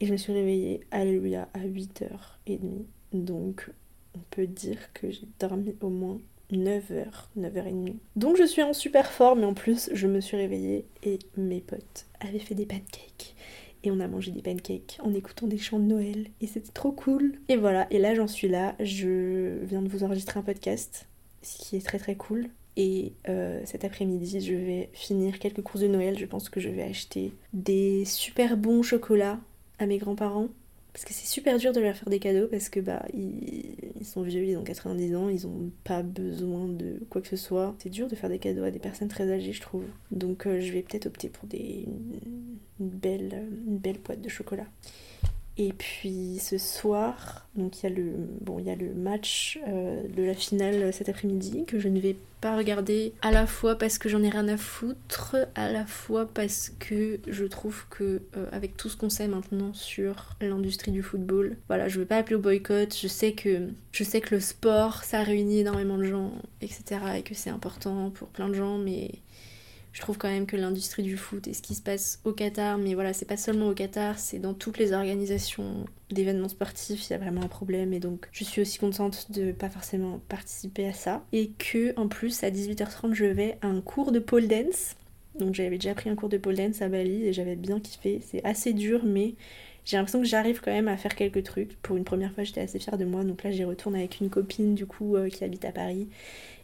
[0.00, 2.58] Et je me suis réveillée, alléluia, à 8h30.
[3.12, 3.70] Donc,
[4.14, 6.20] on peut dire que j'ai dormi au moins
[6.52, 7.06] 9h,
[7.38, 7.94] 9h30.
[8.16, 11.60] Donc je suis en super forme, mais en plus je me suis réveillée et mes
[11.60, 13.34] potes avaient fait des pancakes.
[13.84, 16.92] Et on a mangé des pancakes en écoutant des chants de Noël et c'était trop
[16.92, 17.34] cool.
[17.48, 21.06] Et voilà, et là j'en suis là, je viens de vous enregistrer un podcast,
[21.42, 22.48] ce qui est très très cool.
[22.76, 26.16] Et euh, cet après-midi, je vais finir quelques courses de Noël.
[26.16, 29.40] Je pense que je vais acheter des super bons chocolats
[29.80, 30.46] à mes grands-parents
[30.98, 34.22] parce que c'est super dur de leur faire des cadeaux parce que bah ils, sont
[34.22, 37.76] vieux, ils ont 90 ans, ils ont pas besoin de quoi que ce soit.
[37.78, 39.84] C'est dur de faire des cadeaux à des personnes très âgées, je trouve.
[40.10, 41.86] Donc euh, je vais peut-être opter pour des
[42.80, 43.78] une belle une
[44.20, 44.66] de chocolat.
[45.60, 50.02] Et puis ce soir, donc il y a le bon, y a le match euh,
[50.06, 53.98] de la finale cet après-midi que je ne vais pas regarder à la fois parce
[53.98, 58.46] que j'en ai rien à foutre, à la fois parce que je trouve que euh,
[58.52, 62.36] avec tout ce qu'on sait maintenant sur l'industrie du football, voilà, je veux pas appeler
[62.36, 62.96] au boycott.
[62.96, 66.30] Je sais que je sais que le sport ça réunit énormément de gens,
[66.60, 67.00] etc.
[67.16, 69.10] et que c'est important pour plein de gens, mais
[69.98, 72.78] je trouve quand même que l'industrie du foot et ce qui se passe au Qatar,
[72.78, 77.14] mais voilà, c'est pas seulement au Qatar, c'est dans toutes les organisations d'événements sportifs, il
[77.14, 80.86] y a vraiment un problème et donc je suis aussi contente de pas forcément participer
[80.86, 81.24] à ça.
[81.32, 84.94] Et que en plus à 18h30 je vais à un cours de pole dance.
[85.36, 88.20] Donc j'avais déjà pris un cours de pole dance à Bali et j'avais bien kiffé.
[88.24, 89.34] C'est assez dur mais
[89.88, 91.80] j'ai l'impression que j'arrive quand même à faire quelques trucs.
[91.80, 93.24] Pour une première fois, j'étais assez fière de moi.
[93.24, 96.08] Donc là, j'y retourne avec une copine du coup euh, qui habite à Paris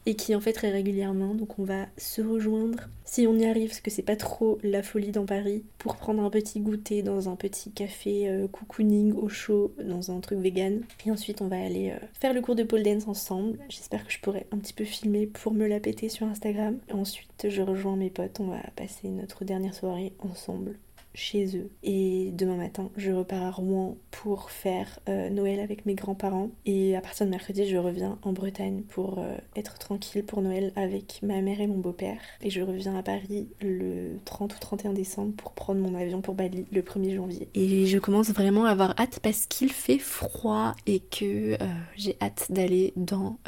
[0.04, 1.34] et qui en fait très régulièrement.
[1.34, 4.82] Donc on va se rejoindre si on y arrive, parce que c'est pas trop la
[4.82, 9.30] folie dans Paris, pour prendre un petit goûter dans un petit café euh, cocooning au
[9.30, 10.82] chaud, dans un truc vegan.
[11.06, 13.58] Et ensuite on va aller euh, faire le cours de pole dance ensemble.
[13.70, 16.76] J'espère que je pourrai un petit peu filmer pour me la péter sur Instagram.
[16.92, 20.76] ensuite je rejoins mes potes, on va passer notre dernière soirée ensemble
[21.14, 21.70] chez eux.
[21.82, 26.50] Et demain matin, je repars à Rouen pour faire euh, Noël avec mes grands-parents.
[26.66, 30.72] Et à partir de mercredi, je reviens en Bretagne pour euh, être tranquille pour Noël
[30.76, 32.18] avec ma mère et mon beau-père.
[32.42, 36.34] Et je reviens à Paris le 30 ou 31 décembre pour prendre mon avion pour
[36.34, 37.48] Bali le 1er janvier.
[37.54, 41.56] Et je commence vraiment à avoir hâte parce qu'il fait froid et que euh,
[41.96, 43.38] j'ai hâte d'aller dans,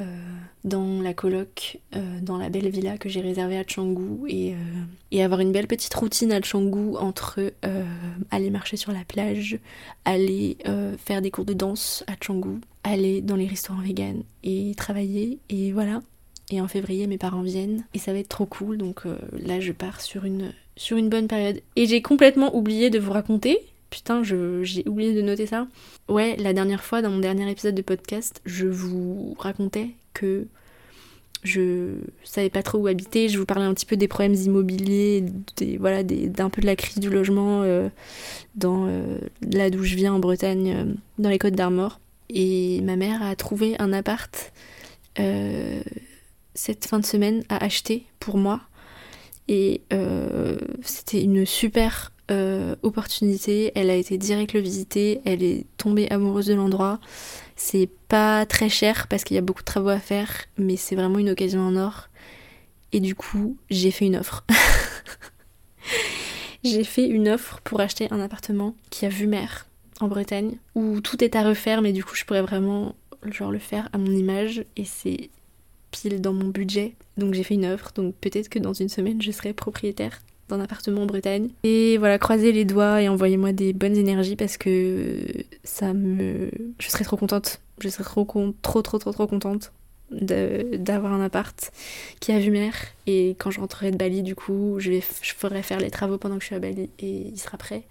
[0.64, 1.80] dans la coloc,
[2.22, 4.54] dans la belle villa que j'ai réservée à Canggu et,
[5.10, 7.52] et avoir une belle petite routine à Canggu entre
[8.30, 9.59] aller marcher sur la plage,
[10.04, 14.74] aller euh, faire des cours de danse à Canggu, aller dans les restaurants vegan et
[14.76, 16.02] travailler et voilà.
[16.50, 19.59] Et en février mes parents viennent et ça va être trop cool donc euh, là
[19.59, 21.61] je pars sur une, sur une bonne période.
[21.74, 23.59] Et j'ai complètement oublié de vous raconter,
[23.90, 25.66] putain j'ai oublié de noter ça.
[26.09, 30.46] Ouais la dernière fois dans mon dernier épisode de podcast je vous racontais que
[31.47, 31.94] je
[32.24, 35.24] savais pas trop où habiter, je vous parlais un petit peu des problèmes immobiliers,
[35.57, 37.88] des, voilà, d'un peu de la crise du logement euh,
[38.55, 39.18] dans euh,
[39.53, 40.84] là d'où je viens en Bretagne, euh,
[41.18, 42.01] dans les Côtes d'Armor.
[42.28, 44.53] Et ma mère a trouvé un appart
[46.55, 48.61] cette fin de semaine à acheter pour moi.
[49.49, 49.82] Et
[50.82, 52.12] c'était une super
[52.83, 53.72] opportunité.
[53.74, 57.01] Elle a été direct le visiter, elle est tombée amoureuse de l'endroit.
[57.57, 60.97] C'est pas très cher parce qu'il y a beaucoup de travaux à faire, mais c'est
[60.97, 62.09] vraiment une occasion en or.
[62.93, 64.45] Et du coup, j'ai fait une offre.
[66.64, 69.66] j'ai fait une offre pour acheter un appartement qui a vue mer
[70.01, 73.59] en Bretagne, où tout est à refaire, mais du coup, je pourrais vraiment genre le
[73.59, 75.31] faire à mon image et c'est
[75.91, 76.95] pile dans mon budget.
[77.16, 80.61] Donc j'ai fait une offre, donc peut-être que dans une semaine, je serai propriétaire d'un
[80.61, 81.51] appartement en Bretagne.
[81.62, 85.18] Et voilà, croisez les doigts et envoyez-moi des bonnes énergies parce que
[85.64, 86.51] ça me...
[86.78, 87.61] Je serais trop contente.
[87.80, 89.72] Je serais trop, trop, trop, trop, trop contente
[90.11, 91.72] d'avoir un appart
[92.20, 92.74] qui a vue mer
[93.07, 96.36] et quand je rentrerai de Bali du coup je, vais, ferai faire les travaux pendant
[96.36, 97.82] que je suis à Bali et il sera prêt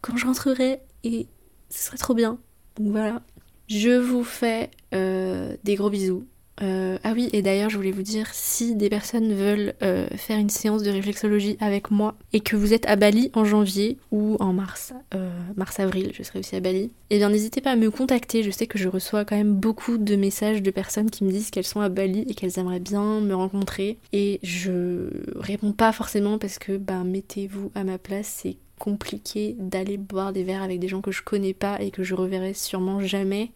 [0.00, 1.26] quand je rentrerai et
[1.68, 2.38] ce serait trop bien
[2.78, 3.20] donc voilà
[3.66, 6.24] je vous fais euh, des gros bisous
[6.62, 10.38] euh, ah oui, et d'ailleurs, je voulais vous dire, si des personnes veulent euh, faire
[10.38, 14.36] une séance de réflexologie avec moi et que vous êtes à Bali en janvier ou
[14.40, 17.90] en mars, euh, mars-avril, je serai aussi à Bali, eh bien n'hésitez pas à me
[17.90, 18.42] contacter.
[18.42, 21.50] Je sais que je reçois quand même beaucoup de messages de personnes qui me disent
[21.50, 23.98] qu'elles sont à Bali et qu'elles aimeraient bien me rencontrer.
[24.12, 29.98] Et je réponds pas forcément parce que, bah, mettez-vous à ma place, c'est compliqué d'aller
[29.98, 33.00] boire des verres avec des gens que je connais pas et que je reverrai sûrement
[33.00, 33.50] jamais.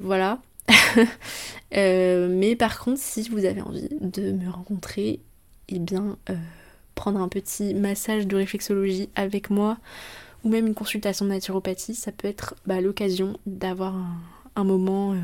[0.00, 0.40] voilà.
[1.76, 5.22] Euh, mais par contre, si vous avez envie de me rencontrer, et
[5.70, 6.34] eh bien, euh,
[6.94, 9.78] prendre un petit massage de réflexologie avec moi,
[10.44, 13.96] ou même une consultation de naturopathie, ça peut être bah, l'occasion d'avoir
[14.54, 15.16] un, moment euh,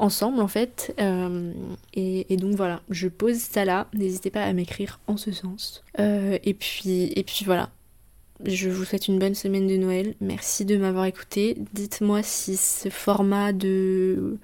[0.00, 0.92] ensemble en fait.
[1.94, 5.84] Et, et, donc voilà, je pose ça là, n'hésitez pas à m'écrire en ce sens.
[5.98, 7.70] et, puis, et puis voilà,
[8.44, 10.14] je vous souhaite une bonne semaine de Noël.
[10.20, 11.56] Merci de m'avoir écouté.
[11.72, 14.38] Dites-moi si ce format de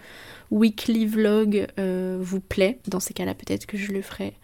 [0.51, 2.79] weekly vlog euh, vous plaît.
[2.89, 4.35] Dans ces cas-là, peut-être que je le ferai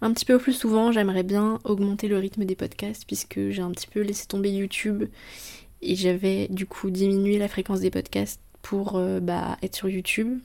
[0.00, 0.92] un petit peu plus souvent.
[0.92, 5.04] J'aimerais bien augmenter le rythme des podcasts puisque j'ai un petit peu laissé tomber YouTube
[5.82, 10.38] et j'avais du coup diminué la fréquence des podcasts pour euh, bah, être sur YouTube.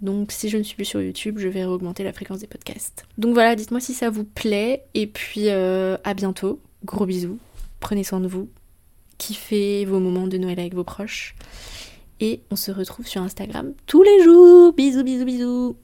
[0.00, 3.06] Donc si je ne suis plus sur YouTube, je vais augmenter la fréquence des podcasts.
[3.18, 6.60] Donc voilà, dites-moi si ça vous plaît et puis euh, à bientôt.
[6.84, 7.38] Gros bisous
[7.82, 8.48] prenez soin de vous,
[9.18, 11.34] kiffez vos moments de Noël avec vos proches.
[12.20, 14.72] Et on se retrouve sur Instagram tous les jours.
[14.72, 15.76] Bisous, bisous, bisous.